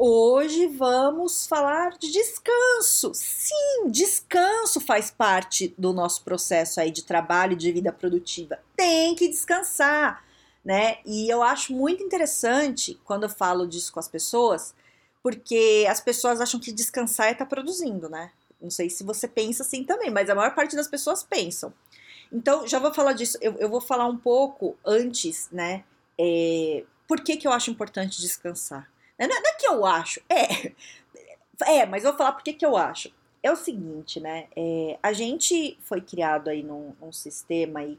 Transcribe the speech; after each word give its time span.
Hoje 0.00 0.68
vamos 0.68 1.44
falar 1.48 1.98
de 1.98 2.12
descanso. 2.12 3.10
Sim, 3.12 3.90
descanso 3.90 4.80
faz 4.80 5.10
parte 5.10 5.74
do 5.76 5.92
nosso 5.92 6.22
processo 6.22 6.80
aí 6.80 6.92
de 6.92 7.02
trabalho, 7.02 7.56
de 7.56 7.72
vida 7.72 7.92
produtiva. 7.92 8.60
Tem 8.76 9.16
que 9.16 9.26
descansar, 9.26 10.24
né? 10.64 10.98
E 11.04 11.28
eu 11.28 11.42
acho 11.42 11.72
muito 11.72 12.00
interessante 12.00 12.96
quando 13.02 13.24
eu 13.24 13.28
falo 13.28 13.66
disso 13.66 13.92
com 13.92 13.98
as 13.98 14.06
pessoas, 14.06 14.72
porque 15.20 15.84
as 15.90 16.00
pessoas 16.00 16.40
acham 16.40 16.60
que 16.60 16.70
descansar 16.70 17.26
é 17.26 17.32
estar 17.32 17.44
tá 17.44 17.48
produzindo, 17.48 18.08
né? 18.08 18.30
Não 18.62 18.70
sei 18.70 18.88
se 18.88 19.02
você 19.02 19.26
pensa 19.26 19.64
assim 19.64 19.82
também, 19.82 20.10
mas 20.10 20.30
a 20.30 20.34
maior 20.36 20.54
parte 20.54 20.76
das 20.76 20.86
pessoas 20.86 21.24
pensam. 21.24 21.74
Então, 22.32 22.64
já 22.68 22.78
vou 22.78 22.94
falar 22.94 23.14
disso. 23.14 23.36
Eu, 23.40 23.54
eu 23.54 23.68
vou 23.68 23.80
falar 23.80 24.06
um 24.06 24.16
pouco 24.16 24.78
antes, 24.86 25.48
né? 25.50 25.82
É, 26.16 26.84
por 27.08 27.20
que, 27.20 27.36
que 27.36 27.48
eu 27.48 27.52
acho 27.52 27.68
importante 27.68 28.20
descansar? 28.20 28.88
Não 29.18 29.26
é, 29.26 29.28
não 29.28 29.50
é 29.50 29.54
que 29.54 29.66
eu 29.66 29.86
acho, 29.86 30.20
é. 30.28 30.72
É, 31.66 31.84
mas 31.84 32.04
eu 32.04 32.12
vou 32.12 32.18
falar 32.18 32.34
por 32.34 32.44
que 32.44 32.64
eu 32.64 32.76
acho. 32.76 33.12
É 33.42 33.50
o 33.50 33.56
seguinte, 33.56 34.20
né? 34.20 34.46
É, 34.54 34.96
a 35.02 35.12
gente 35.12 35.76
foi 35.82 36.00
criado 36.00 36.48
aí 36.48 36.62
num, 36.62 36.94
num 37.00 37.10
sistema 37.10 37.80
aí 37.80 37.98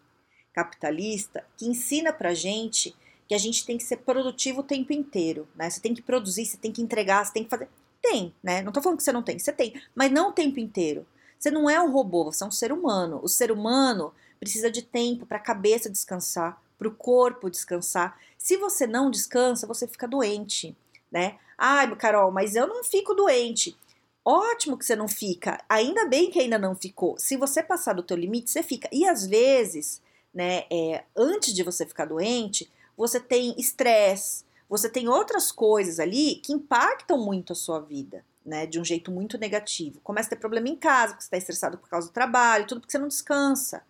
capitalista 0.53 1.45
que 1.57 1.67
ensina 1.67 2.13
pra 2.13 2.33
gente 2.33 2.95
que 3.27 3.35
a 3.35 3.37
gente 3.37 3.65
tem 3.65 3.77
que 3.77 3.83
ser 3.83 3.97
produtivo 3.97 4.61
o 4.61 4.63
tempo 4.63 4.91
inteiro, 4.91 5.47
né? 5.55 5.69
Você 5.69 5.79
tem 5.79 5.93
que 5.93 6.01
produzir, 6.01 6.45
você 6.45 6.57
tem 6.57 6.71
que 6.71 6.81
entregar, 6.81 7.23
você 7.23 7.33
tem 7.33 7.43
que 7.43 7.49
fazer. 7.49 7.69
Tem, 8.01 8.33
né? 8.41 8.61
Não 8.61 8.71
tô 8.71 8.81
falando 8.81 8.97
que 8.97 9.03
você 9.03 9.11
não 9.11 9.21
tem, 9.21 9.37
você 9.37 9.51
tem, 9.51 9.79
mas 9.93 10.11
não 10.11 10.29
o 10.29 10.33
tempo 10.33 10.59
inteiro. 10.59 11.05
Você 11.37 11.51
não 11.51 11.69
é 11.69 11.79
um 11.79 11.91
robô, 11.91 12.25
você 12.25 12.43
é 12.43 12.47
um 12.47 12.51
ser 12.51 12.71
humano. 12.71 13.19
O 13.21 13.27
ser 13.27 13.51
humano 13.51 14.13
precisa 14.39 14.71
de 14.71 14.81
tempo 14.81 15.25
para 15.25 15.37
a 15.37 15.41
cabeça 15.41 15.89
descansar, 15.89 16.61
para 16.77 16.87
o 16.87 16.95
corpo 16.95 17.49
descansar. 17.49 18.17
Se 18.37 18.57
você 18.57 18.87
não 18.87 19.11
descansa, 19.11 19.67
você 19.67 19.87
fica 19.87 20.07
doente 20.07 20.75
né? 21.11 21.37
Ai, 21.57 21.93
Carol, 21.95 22.31
mas 22.31 22.55
eu 22.55 22.67
não 22.67 22.83
fico 22.83 23.13
doente. 23.13 23.77
Ótimo 24.23 24.77
que 24.77 24.85
você 24.85 24.95
não 24.95 25.07
fica. 25.07 25.63
Ainda 25.67 26.05
bem 26.05 26.29
que 26.29 26.39
ainda 26.39 26.57
não 26.57 26.75
ficou. 26.75 27.17
Se 27.17 27.35
você 27.35 27.63
passar 27.63 27.93
do 27.93 28.03
teu 28.03 28.15
limite, 28.15 28.49
você 28.49 28.61
fica. 28.61 28.87
E 28.91 29.07
às 29.07 29.25
vezes, 29.25 30.01
né, 30.33 30.65
é, 30.71 31.03
antes 31.15 31.53
de 31.53 31.63
você 31.63 31.85
ficar 31.85 32.05
doente, 32.05 32.69
você 32.95 33.19
tem 33.19 33.55
estresse, 33.57 34.43
você 34.69 34.89
tem 34.89 35.07
outras 35.07 35.51
coisas 35.51 35.99
ali 35.99 36.35
que 36.35 36.53
impactam 36.53 37.17
muito 37.17 37.53
a 37.53 37.55
sua 37.55 37.79
vida, 37.79 38.23
né, 38.45 38.65
de 38.65 38.79
um 38.79 38.85
jeito 38.85 39.11
muito 39.11 39.37
negativo. 39.37 39.99
Começa 40.01 40.27
a 40.27 40.31
ter 40.31 40.35
problema 40.35 40.69
em 40.69 40.75
casa, 40.75 41.13
porque 41.13 41.23
você 41.23 41.27
está 41.27 41.37
estressado 41.37 41.77
por 41.77 41.89
causa 41.89 42.07
do 42.07 42.13
trabalho, 42.13 42.67
tudo 42.67 42.81
porque 42.81 42.91
você 42.91 42.99
não 42.99 43.07
descansa, 43.07 43.81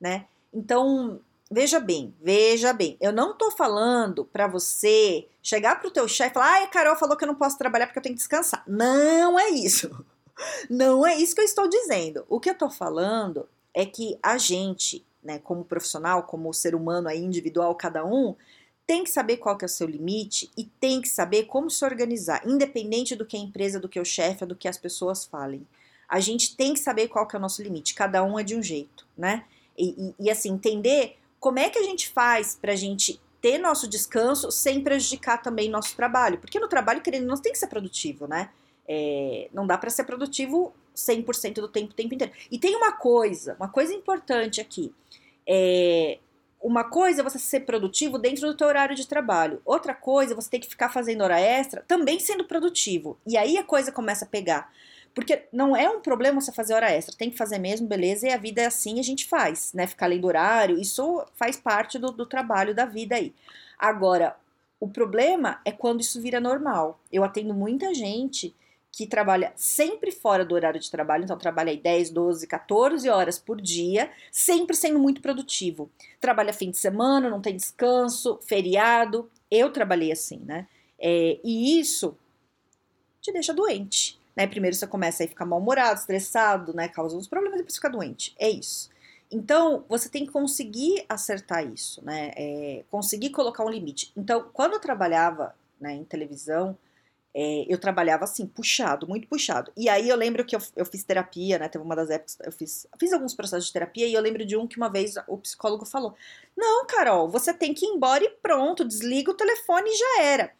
né? 0.00 0.26
Então, 0.52 1.20
Veja 1.50 1.80
bem, 1.80 2.14
veja 2.20 2.74
bem, 2.74 2.98
eu 3.00 3.10
não 3.10 3.36
tô 3.36 3.50
falando 3.50 4.24
para 4.26 4.46
você 4.46 5.26
chegar 5.42 5.80
pro 5.80 5.90
teu 5.90 6.06
chefe 6.06 6.32
e 6.32 6.34
falar, 6.34 6.52
ai, 6.52 6.70
Carol 6.70 6.94
falou 6.94 7.16
que 7.16 7.24
eu 7.24 7.28
não 7.28 7.34
posso 7.34 7.56
trabalhar 7.56 7.86
porque 7.86 7.98
eu 7.98 8.02
tenho 8.02 8.14
que 8.14 8.20
descansar. 8.20 8.62
Não 8.66 9.38
é 9.38 9.48
isso. 9.48 10.04
Não 10.70 11.04
é 11.04 11.16
isso 11.16 11.34
que 11.34 11.40
eu 11.40 11.44
estou 11.44 11.68
dizendo. 11.68 12.24
O 12.28 12.38
que 12.38 12.48
eu 12.48 12.54
tô 12.54 12.70
falando 12.70 13.48
é 13.74 13.84
que 13.84 14.16
a 14.22 14.38
gente, 14.38 15.04
né, 15.20 15.40
como 15.40 15.64
profissional, 15.64 16.22
como 16.22 16.54
ser 16.54 16.76
humano 16.76 17.08
aí 17.08 17.18
individual, 17.18 17.74
cada 17.74 18.04
um, 18.04 18.36
tem 18.86 19.04
que 19.04 19.10
saber 19.10 19.36
qual 19.36 19.58
que 19.58 19.64
é 19.64 19.66
o 19.66 19.68
seu 19.68 19.86
limite 19.86 20.50
e 20.56 20.64
tem 20.64 21.02
que 21.02 21.08
saber 21.08 21.44
como 21.44 21.70
se 21.70 21.84
organizar, 21.84 22.40
independente 22.46 23.14
do 23.14 23.26
que 23.26 23.36
a 23.36 23.40
empresa, 23.40 23.78
do 23.78 23.88
que 23.88 24.00
o 24.00 24.04
chefe, 24.04 24.46
do 24.46 24.56
que 24.56 24.68
as 24.68 24.78
pessoas 24.78 25.24
falem. 25.24 25.66
A 26.08 26.20
gente 26.20 26.56
tem 26.56 26.72
que 26.72 26.80
saber 26.80 27.08
qual 27.08 27.26
que 27.26 27.36
é 27.36 27.38
o 27.38 27.42
nosso 27.42 27.62
limite, 27.62 27.94
cada 27.94 28.22
um 28.24 28.38
é 28.38 28.42
de 28.42 28.56
um 28.56 28.62
jeito, 28.62 29.06
né? 29.16 29.44
E, 29.76 30.14
e, 30.18 30.24
e 30.26 30.30
assim, 30.30 30.50
entender 30.52 31.18
como 31.40 31.58
é 31.58 31.68
que 31.68 31.78
a 31.78 31.82
gente 31.82 32.08
faz 32.08 32.56
para 32.60 32.72
a 32.72 32.76
gente 32.76 33.20
ter 33.40 33.58
nosso 33.58 33.88
descanso 33.88 34.50
sem 34.50 34.82
prejudicar 34.82 35.40
também 35.40 35.70
nosso 35.70 35.94
trabalho? 35.94 36.38
Porque 36.38 36.58
no 36.58 36.68
trabalho, 36.68 37.00
querendo, 37.00 37.26
não 37.26 37.36
tem 37.36 37.52
que 37.52 37.58
ser 37.58 37.68
produtivo, 37.68 38.26
né? 38.26 38.50
É, 38.88 39.48
não 39.52 39.66
dá 39.66 39.76
para 39.76 39.90
ser 39.90 40.04
produtivo 40.04 40.72
100% 40.96 41.54
do 41.54 41.68
tempo, 41.68 41.92
o 41.92 41.94
tempo 41.94 42.14
inteiro. 42.14 42.32
E 42.50 42.58
tem 42.58 42.74
uma 42.74 42.92
coisa, 42.92 43.54
uma 43.58 43.68
coisa 43.68 43.92
importante 43.92 44.60
aqui. 44.60 44.92
É, 45.46 46.18
uma 46.60 46.84
coisa 46.84 47.20
é 47.20 47.24
você 47.24 47.38
ser 47.38 47.60
produtivo 47.60 48.18
dentro 48.18 48.46
do 48.46 48.56
teu 48.56 48.66
horário 48.66 48.96
de 48.96 49.06
trabalho. 49.06 49.62
Outra 49.64 49.94
coisa 49.94 50.32
é 50.32 50.36
você 50.36 50.50
ter 50.50 50.58
que 50.58 50.68
ficar 50.68 50.88
fazendo 50.88 51.22
hora 51.22 51.38
extra, 51.38 51.84
também 51.86 52.18
sendo 52.18 52.44
produtivo. 52.44 53.16
E 53.26 53.36
aí 53.36 53.56
a 53.56 53.64
coisa 53.64 53.92
começa 53.92 54.24
a 54.24 54.28
pegar. 54.28 54.72
Porque 55.14 55.46
não 55.52 55.76
é 55.76 55.88
um 55.88 56.00
problema 56.00 56.40
você 56.40 56.52
fazer 56.52 56.74
hora 56.74 56.90
extra, 56.90 57.16
tem 57.16 57.30
que 57.30 57.36
fazer 57.36 57.58
mesmo, 57.58 57.86
beleza, 57.86 58.26
e 58.26 58.32
a 58.32 58.36
vida 58.36 58.62
é 58.62 58.66
assim, 58.66 59.00
a 59.00 59.02
gente 59.02 59.26
faz, 59.26 59.72
né? 59.72 59.86
Ficar 59.86 60.06
além 60.06 60.20
do 60.20 60.26
horário, 60.26 60.78
isso 60.78 61.24
faz 61.34 61.56
parte 61.56 61.98
do, 61.98 62.12
do 62.12 62.26
trabalho 62.26 62.74
da 62.74 62.84
vida 62.84 63.16
aí. 63.16 63.34
Agora, 63.78 64.36
o 64.80 64.88
problema 64.88 65.60
é 65.64 65.72
quando 65.72 66.00
isso 66.00 66.20
vira 66.20 66.40
normal. 66.40 67.00
Eu 67.12 67.24
atendo 67.24 67.52
muita 67.52 67.92
gente 67.92 68.54
que 68.90 69.06
trabalha 69.06 69.52
sempre 69.54 70.10
fora 70.10 70.44
do 70.44 70.54
horário 70.54 70.80
de 70.80 70.90
trabalho, 70.90 71.24
então 71.24 71.38
trabalha 71.38 71.70
aí 71.70 71.76
10, 71.76 72.10
12, 72.10 72.46
14 72.46 73.08
horas 73.08 73.38
por 73.38 73.60
dia, 73.60 74.10
sempre 74.32 74.74
sendo 74.74 74.98
muito 74.98 75.20
produtivo. 75.20 75.90
Trabalha 76.20 76.52
fim 76.52 76.70
de 76.70 76.78
semana, 76.78 77.30
não 77.30 77.40
tem 77.40 77.54
descanso, 77.54 78.38
feriado. 78.42 79.30
Eu 79.50 79.70
trabalhei 79.70 80.10
assim, 80.10 80.40
né? 80.44 80.66
É, 80.98 81.38
e 81.44 81.78
isso 81.78 82.16
te 83.20 83.32
deixa 83.32 83.54
doente. 83.54 84.17
Né? 84.38 84.46
Primeiro 84.46 84.76
você 84.76 84.86
começa 84.86 85.24
a 85.24 85.26
ficar 85.26 85.44
mal-humorado, 85.44 85.98
estressado, 85.98 86.72
né? 86.72 86.86
Causa 86.86 87.16
uns 87.16 87.26
problemas 87.26 87.56
e 87.56 87.62
depois 87.62 87.74
fica 87.74 87.90
doente. 87.90 88.36
É 88.38 88.48
isso. 88.48 88.88
Então, 89.28 89.84
você 89.88 90.08
tem 90.08 90.24
que 90.24 90.30
conseguir 90.30 91.04
acertar 91.08 91.66
isso, 91.66 92.00
né? 92.04 92.30
É, 92.36 92.84
conseguir 92.88 93.30
colocar 93.30 93.64
um 93.64 93.68
limite. 93.68 94.12
Então, 94.16 94.48
quando 94.52 94.74
eu 94.74 94.80
trabalhava 94.80 95.56
né, 95.80 95.92
em 95.92 96.04
televisão, 96.04 96.78
é, 97.34 97.66
eu 97.68 97.78
trabalhava 97.78 98.22
assim, 98.22 98.46
puxado, 98.46 99.08
muito 99.08 99.26
puxado. 99.26 99.72
E 99.76 99.88
aí 99.88 100.08
eu 100.08 100.16
lembro 100.16 100.44
que 100.44 100.54
eu, 100.54 100.60
eu 100.76 100.86
fiz 100.86 101.02
terapia, 101.02 101.58
né? 101.58 101.68
Teve 101.68 101.84
uma 101.84 101.96
das 101.96 102.08
épocas, 102.08 102.38
eu 102.44 102.52
fiz, 102.52 102.86
fiz 102.96 103.12
alguns 103.12 103.34
processos 103.34 103.66
de 103.66 103.72
terapia 103.72 104.06
e 104.06 104.14
eu 104.14 104.22
lembro 104.22 104.46
de 104.46 104.56
um 104.56 104.68
que 104.68 104.76
uma 104.76 104.88
vez 104.88 105.16
o 105.26 105.36
psicólogo 105.38 105.84
falou: 105.84 106.14
Não, 106.56 106.86
Carol, 106.86 107.28
você 107.28 107.52
tem 107.52 107.74
que 107.74 107.84
ir 107.84 107.88
embora 107.88 108.22
e 108.22 108.30
pronto, 108.30 108.84
desliga 108.84 109.32
o 109.32 109.34
telefone 109.34 109.90
e 109.90 109.96
já 109.96 110.22
era. 110.22 110.52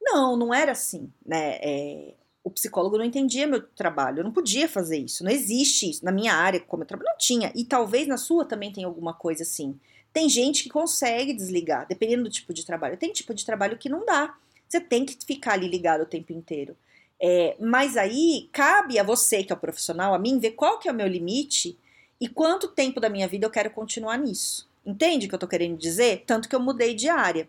Não, 0.00 0.36
não 0.36 0.52
era 0.52 0.72
assim, 0.72 1.12
né? 1.24 1.58
É, 1.62 2.14
o 2.48 2.50
psicólogo 2.50 2.98
não 2.98 3.04
entendia 3.04 3.46
meu 3.46 3.62
trabalho, 3.62 4.20
eu 4.20 4.24
não 4.24 4.32
podia 4.32 4.68
fazer 4.68 4.98
isso, 4.98 5.22
não 5.22 5.30
existe 5.30 5.90
isso. 5.90 6.04
Na 6.04 6.10
minha 6.10 6.34
área, 6.34 6.58
como 6.60 6.82
eu 6.82 6.86
trabalho, 6.86 7.10
não 7.10 7.18
tinha. 7.18 7.52
E 7.54 7.64
talvez 7.64 8.08
na 8.08 8.16
sua 8.16 8.44
também 8.44 8.72
tenha 8.72 8.86
alguma 8.86 9.12
coisa 9.14 9.42
assim. 9.42 9.78
Tem 10.12 10.28
gente 10.28 10.62
que 10.62 10.70
consegue 10.70 11.34
desligar, 11.34 11.86
dependendo 11.86 12.24
do 12.24 12.30
tipo 12.30 12.52
de 12.52 12.64
trabalho. 12.64 12.96
Tem 12.96 13.12
tipo 13.12 13.34
de 13.34 13.44
trabalho 13.44 13.78
que 13.78 13.88
não 13.88 14.04
dá. 14.04 14.34
Você 14.66 14.80
tem 14.80 15.04
que 15.04 15.16
ficar 15.24 15.52
ali 15.52 15.68
ligado 15.68 16.02
o 16.02 16.06
tempo 16.06 16.32
inteiro. 16.32 16.76
É, 17.20 17.56
mas 17.60 17.96
aí 17.96 18.48
cabe 18.52 18.98
a 18.98 19.02
você, 19.02 19.42
que 19.44 19.52
é 19.52 19.56
o 19.56 19.58
profissional, 19.58 20.14
a 20.14 20.18
mim, 20.18 20.38
ver 20.38 20.52
qual 20.52 20.78
que 20.78 20.88
é 20.88 20.92
o 20.92 20.94
meu 20.94 21.06
limite 21.06 21.78
e 22.20 22.28
quanto 22.28 22.68
tempo 22.68 23.00
da 23.00 23.08
minha 23.08 23.28
vida 23.28 23.46
eu 23.46 23.50
quero 23.50 23.70
continuar 23.70 24.16
nisso. 24.16 24.68
Entende 24.84 25.26
o 25.26 25.28
que 25.28 25.34
eu 25.34 25.38
tô 25.38 25.46
querendo 25.46 25.76
dizer? 25.76 26.24
Tanto 26.26 26.48
que 26.48 26.56
eu 26.56 26.60
mudei 26.60 26.94
de 26.94 27.08
área 27.08 27.48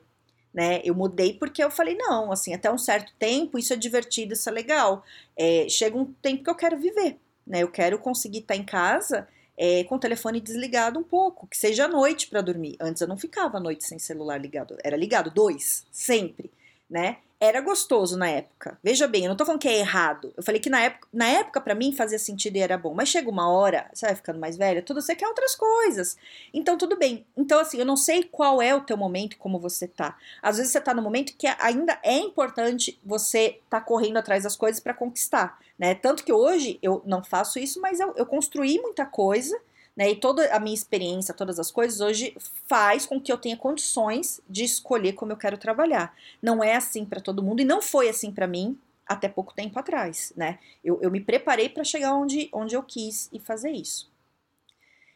né? 0.53 0.81
Eu 0.83 0.95
mudei 0.95 1.33
porque 1.33 1.63
eu 1.63 1.71
falei, 1.71 1.95
não, 1.95 2.31
assim, 2.31 2.53
até 2.53 2.71
um 2.71 2.77
certo 2.77 3.13
tempo 3.17 3.57
isso 3.57 3.73
é 3.73 3.75
divertido, 3.75 4.33
isso 4.33 4.49
é 4.49 4.51
legal. 4.51 5.03
É, 5.37 5.67
chega 5.69 5.97
um 5.97 6.05
tempo 6.05 6.43
que 6.43 6.49
eu 6.49 6.55
quero 6.55 6.77
viver, 6.77 7.17
né? 7.45 7.63
Eu 7.63 7.71
quero 7.71 7.99
conseguir 7.99 8.39
estar 8.39 8.55
em 8.55 8.63
casa 8.63 9.27
é, 9.57 9.83
com 9.83 9.95
o 9.95 9.99
telefone 9.99 10.39
desligado 10.39 10.97
um 10.97 11.03
pouco, 11.03 11.45
que 11.45 11.57
seja 11.57 11.85
à 11.85 11.87
noite 11.87 12.27
para 12.27 12.41
dormir. 12.41 12.77
Antes 12.79 13.01
eu 13.01 13.07
não 13.07 13.17
ficava 13.17 13.57
à 13.57 13.59
noite 13.59 13.83
sem 13.83 13.99
celular 13.99 14.39
ligado, 14.39 14.77
era 14.83 14.95
ligado 14.95 15.29
dois, 15.29 15.85
sempre, 15.91 16.49
né? 16.89 17.17
era 17.39 17.61
gostoso 17.61 18.17
na 18.17 18.27
época. 18.27 18.77
Veja 18.83 19.07
bem, 19.07 19.23
eu 19.23 19.29
não 19.29 19.37
tô 19.37 19.45
falando 19.45 19.61
que 19.61 19.67
é 19.67 19.79
errado. 19.79 20.33
Eu 20.35 20.43
falei 20.43 20.59
que 20.59 20.69
na 20.69 20.81
época, 20.81 21.07
na 21.13 21.25
época 21.25 21.61
para 21.61 21.73
mim 21.73 21.95
fazia 21.95 22.19
sentido 22.19 22.57
e 22.57 22.59
era 22.59 22.77
bom. 22.77 22.93
Mas 22.93 23.07
chega 23.07 23.29
uma 23.29 23.49
hora, 23.49 23.89
você 23.93 24.05
vai 24.05 24.15
ficando 24.15 24.39
mais 24.39 24.57
velha, 24.57 24.81
tudo 24.81 25.01
você 25.01 25.15
quer 25.15 25.25
outras 25.25 25.55
coisas. 25.55 26.17
Então 26.53 26.77
tudo 26.77 26.97
bem. 26.97 27.25
Então 27.37 27.59
assim, 27.59 27.77
eu 27.79 27.85
não 27.85 27.95
sei 27.95 28.23
qual 28.23 28.61
é 28.61 28.75
o 28.75 28.81
teu 28.81 28.97
momento 28.97 29.37
como 29.37 29.57
você 29.57 29.87
tá. 29.87 30.17
Às 30.41 30.57
vezes 30.57 30.73
você 30.73 30.81
tá 30.81 30.93
no 30.93 31.01
momento 31.01 31.33
que 31.37 31.47
ainda 31.59 31.97
é 32.03 32.17
importante 32.17 32.99
você 33.05 33.59
tá 33.69 33.79
correndo 33.79 34.17
atrás 34.17 34.43
das 34.43 34.57
coisas 34.57 34.81
para 34.81 34.93
conquistar, 34.93 35.57
né? 35.77 35.95
Tanto 35.95 36.25
que 36.25 36.33
hoje 36.33 36.77
eu 36.81 37.01
não 37.05 37.23
faço 37.23 37.57
isso, 37.57 37.79
mas 37.79 38.01
eu, 38.01 38.13
eu 38.17 38.25
construí 38.25 38.81
muita 38.81 39.05
coisa 39.05 39.57
né? 39.99 40.11
E 40.11 40.15
toda 40.15 40.49
a 40.55 40.61
minha 40.61 40.73
experiência, 40.73 41.33
todas 41.33 41.59
as 41.59 41.69
coisas 41.69 41.99
hoje 41.99 42.33
faz 42.69 43.05
com 43.05 43.19
que 43.19 43.29
eu 43.29 43.37
tenha 43.37 43.57
condições 43.57 44.39
de 44.47 44.63
escolher 44.63 45.11
como 45.11 45.33
eu 45.33 45.35
quero 45.35 45.57
trabalhar. 45.57 46.15
Não 46.41 46.63
é 46.63 46.73
assim 46.73 47.03
para 47.03 47.19
todo 47.19 47.43
mundo 47.43 47.59
e 47.59 47.65
não 47.65 47.81
foi 47.81 48.07
assim 48.07 48.31
para 48.31 48.47
mim 48.47 48.79
até 49.05 49.27
pouco 49.27 49.53
tempo 49.53 49.77
atrás, 49.77 50.31
né? 50.37 50.57
Eu, 50.81 51.01
eu 51.01 51.11
me 51.11 51.19
preparei 51.19 51.67
para 51.67 51.83
chegar 51.83 52.13
onde, 52.13 52.47
onde 52.53 52.77
eu 52.77 52.81
quis 52.81 53.27
e 53.33 53.39
fazer 53.39 53.71
isso. 53.71 54.09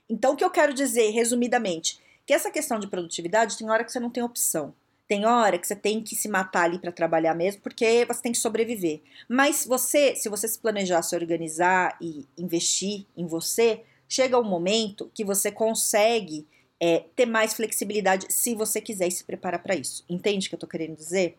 Então, 0.09 0.33
o 0.33 0.35
que 0.35 0.43
eu 0.43 0.49
quero 0.49 0.73
dizer, 0.73 1.11
resumidamente, 1.11 2.01
que 2.25 2.33
essa 2.33 2.51
questão 2.51 2.77
de 2.77 2.87
produtividade 2.87 3.57
tem 3.57 3.69
hora 3.69 3.85
que 3.85 3.91
você 3.91 4.01
não 4.01 4.09
tem 4.09 4.21
opção. 4.21 4.73
Tem 5.07 5.25
hora 5.25 5.57
que 5.57 5.65
você 5.65 5.77
tem 5.77 6.01
que 6.01 6.13
se 6.13 6.27
matar 6.27 6.63
ali 6.65 6.77
para 6.77 6.91
trabalhar 6.91 7.33
mesmo, 7.33 7.61
porque 7.61 8.03
você 8.05 8.21
tem 8.21 8.33
que 8.33 8.37
sobreviver. 8.37 8.99
Mas 9.29 9.65
você, 9.65 10.13
se 10.13 10.27
você 10.27 10.45
se 10.45 10.59
planejar, 10.59 11.01
se 11.03 11.15
organizar 11.15 11.95
e 12.01 12.27
investir 12.37 13.05
em 13.15 13.25
você, 13.25 13.81
chega 14.13 14.39
um 14.39 14.43
momento 14.43 15.09
que 15.11 15.25
você 15.25 15.51
consegue 15.51 16.47
é, 16.79 17.05
ter 17.15 17.25
mais 17.25 17.55
flexibilidade 17.55 18.27
se 18.29 18.53
você 18.53 18.79
quiser 18.79 19.07
e 19.07 19.11
se 19.11 19.23
preparar 19.23 19.63
para 19.63 19.75
isso. 19.75 20.05
Entende 20.07 20.45
o 20.45 20.49
que 20.49 20.55
eu 20.55 20.59
tô 20.59 20.67
querendo 20.67 20.95
dizer? 20.95 21.35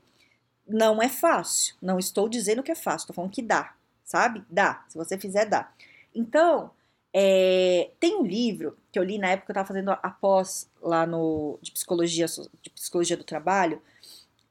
Não 0.67 1.00
é 1.00 1.09
fácil. 1.09 1.76
Não 1.81 2.00
estou 2.00 2.29
dizendo 2.29 2.65
que 2.65 2.73
é 2.73 2.75
fácil, 2.75 3.05
estou 3.05 3.15
falando 3.15 3.31
que 3.31 3.43
dá, 3.43 3.76
sabe? 4.05 4.43
Dá. 4.50 4.85
Se 4.88 4.99
você 4.99 5.17
fizer, 5.17 5.44
dá. 5.44 5.73
Então, 6.12 6.73
é, 7.12 7.93
tem 8.00 8.17
um 8.17 8.26
livro 8.26 8.76
que 8.91 8.99
eu 8.99 9.05
li 9.05 9.19
na 9.19 9.29
época 9.29 9.47
que 9.47 9.50
eu 9.53 9.61
estava 9.61 9.69
fazendo 9.69 9.91
a 9.93 10.11
pós 10.11 10.69
lá 10.82 11.06
no 11.06 11.61
de 11.62 11.71
psicologia 11.71 12.26
de 12.61 12.71
psicologia 12.71 13.17
do 13.17 13.23
trabalho 13.23 13.81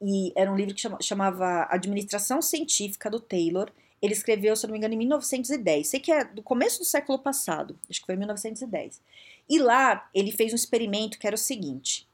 e 0.00 0.32
era 0.34 0.50
um 0.50 0.56
livro 0.56 0.74
que 0.74 0.80
chama, 0.80 0.96
chamava 1.02 1.66
Administração 1.70 2.40
Científica 2.40 3.10
do 3.10 3.20
Taylor. 3.20 3.70
Ele 4.04 4.12
escreveu, 4.12 4.54
se 4.54 4.66
não 4.66 4.72
me 4.72 4.78
engano, 4.78 4.92
em 4.92 4.98
1910. 4.98 5.88
Sei 5.88 5.98
que 5.98 6.12
é 6.12 6.24
do 6.24 6.42
começo 6.42 6.78
do 6.78 6.84
século 6.84 7.18
passado. 7.18 7.78
Acho 7.88 8.00
que 8.00 8.04
foi 8.04 8.14
em 8.14 8.18
1910. 8.18 9.00
E 9.48 9.58
lá 9.58 10.06
ele 10.12 10.30
fez 10.30 10.52
um 10.52 10.56
experimento 10.56 11.18
que 11.18 11.26
era 11.26 11.34
o 11.34 11.38
seguinte: 11.38 12.06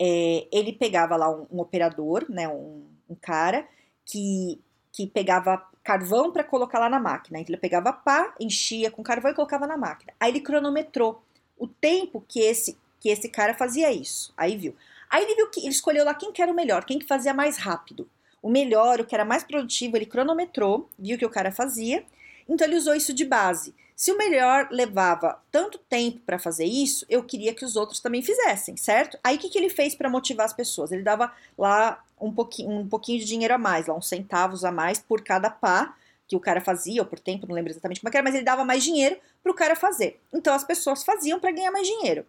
é, 0.00 0.46
ele 0.52 0.72
pegava 0.72 1.16
lá 1.16 1.28
um, 1.28 1.48
um 1.50 1.58
operador, 1.58 2.26
né, 2.28 2.48
um, 2.48 2.86
um 3.08 3.16
cara 3.16 3.66
que, 4.04 4.60
que 4.92 5.04
pegava 5.08 5.68
carvão 5.82 6.30
para 6.30 6.44
colocar 6.44 6.78
lá 6.78 6.88
na 6.88 7.00
máquina. 7.00 7.40
Então 7.40 7.52
ele 7.52 7.60
pegava 7.60 7.92
pá, 7.92 8.32
enchia 8.38 8.88
com 8.88 9.02
carvão 9.02 9.32
e 9.32 9.34
colocava 9.34 9.66
na 9.66 9.76
máquina. 9.76 10.12
Aí 10.20 10.30
ele 10.30 10.40
cronometrou 10.40 11.20
o 11.58 11.66
tempo 11.66 12.24
que 12.28 12.38
esse 12.38 12.78
que 13.00 13.08
esse 13.08 13.28
cara 13.28 13.52
fazia 13.54 13.90
isso. 13.90 14.32
Aí 14.36 14.56
viu. 14.56 14.76
Aí 15.08 15.24
ele 15.24 15.34
viu 15.34 15.50
que 15.50 15.58
ele 15.58 15.70
escolheu 15.70 16.04
lá 16.04 16.14
quem 16.14 16.30
que 16.30 16.40
era 16.40 16.52
o 16.52 16.54
melhor, 16.54 16.84
quem 16.84 17.00
que 17.00 17.06
fazia 17.06 17.34
mais 17.34 17.56
rápido. 17.56 18.08
O 18.42 18.50
melhor, 18.50 19.00
o 19.00 19.04
que 19.04 19.14
era 19.14 19.24
mais 19.24 19.44
produtivo, 19.44 19.96
ele 19.96 20.06
cronometrou, 20.06 20.88
viu 20.98 21.18
que 21.18 21.26
o 21.26 21.30
cara 21.30 21.52
fazia. 21.52 22.04
Então 22.48 22.66
ele 22.66 22.76
usou 22.76 22.94
isso 22.94 23.12
de 23.12 23.24
base. 23.24 23.74
Se 23.94 24.10
o 24.10 24.16
melhor 24.16 24.68
levava 24.70 25.42
tanto 25.52 25.76
tempo 25.76 26.20
para 26.24 26.38
fazer 26.38 26.64
isso, 26.64 27.04
eu 27.06 27.22
queria 27.22 27.52
que 27.52 27.66
os 27.66 27.76
outros 27.76 28.00
também 28.00 28.22
fizessem, 28.22 28.74
certo? 28.74 29.18
Aí 29.22 29.36
o 29.36 29.38
que, 29.38 29.50
que 29.50 29.58
ele 29.58 29.68
fez 29.68 29.94
para 29.94 30.08
motivar 30.08 30.46
as 30.46 30.54
pessoas? 30.54 30.90
Ele 30.90 31.02
dava 31.02 31.30
lá 31.58 32.02
um 32.18 32.32
pouquinho, 32.32 32.70
um 32.70 32.88
pouquinho 32.88 33.18
de 33.18 33.26
dinheiro 33.26 33.52
a 33.52 33.58
mais, 33.58 33.86
lá 33.86 33.94
uns 33.94 34.08
centavos 34.08 34.64
a 34.64 34.72
mais 34.72 34.98
por 34.98 35.22
cada 35.22 35.50
pá 35.50 35.94
que 36.26 36.34
o 36.34 36.40
cara 36.40 36.60
fazia, 36.60 37.02
ou 37.02 37.06
por 37.06 37.18
tempo, 37.18 37.46
não 37.46 37.54
lembro 37.54 37.72
exatamente 37.72 38.00
como 38.00 38.08
é 38.08 38.16
era, 38.16 38.22
mas 38.22 38.34
ele 38.34 38.44
dava 38.44 38.64
mais 38.64 38.82
dinheiro 38.82 39.16
para 39.42 39.52
o 39.52 39.54
cara 39.54 39.76
fazer. 39.76 40.20
Então 40.32 40.54
as 40.54 40.64
pessoas 40.64 41.02
faziam 41.04 41.38
para 41.38 41.50
ganhar 41.50 41.70
mais 41.70 41.86
dinheiro. 41.86 42.24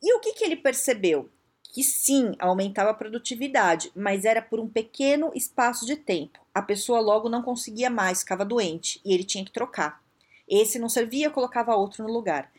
E 0.00 0.14
o 0.14 0.20
que, 0.20 0.34
que 0.34 0.44
ele 0.44 0.54
percebeu? 0.54 1.28
Que 1.72 1.84
sim, 1.84 2.32
aumentava 2.38 2.90
a 2.90 2.94
produtividade, 2.94 3.92
mas 3.94 4.24
era 4.24 4.40
por 4.40 4.58
um 4.58 4.68
pequeno 4.68 5.30
espaço 5.34 5.84
de 5.84 5.96
tempo. 5.96 6.38
A 6.54 6.62
pessoa 6.62 7.00
logo 7.00 7.28
não 7.28 7.42
conseguia 7.42 7.90
mais, 7.90 8.20
ficava 8.20 8.44
doente 8.44 9.00
e 9.04 9.12
ele 9.12 9.24
tinha 9.24 9.44
que 9.44 9.52
trocar. 9.52 10.02
Esse 10.48 10.78
não 10.78 10.88
servia, 10.88 11.30
colocava 11.30 11.76
outro 11.76 12.02
no 12.02 12.12
lugar. 12.12 12.50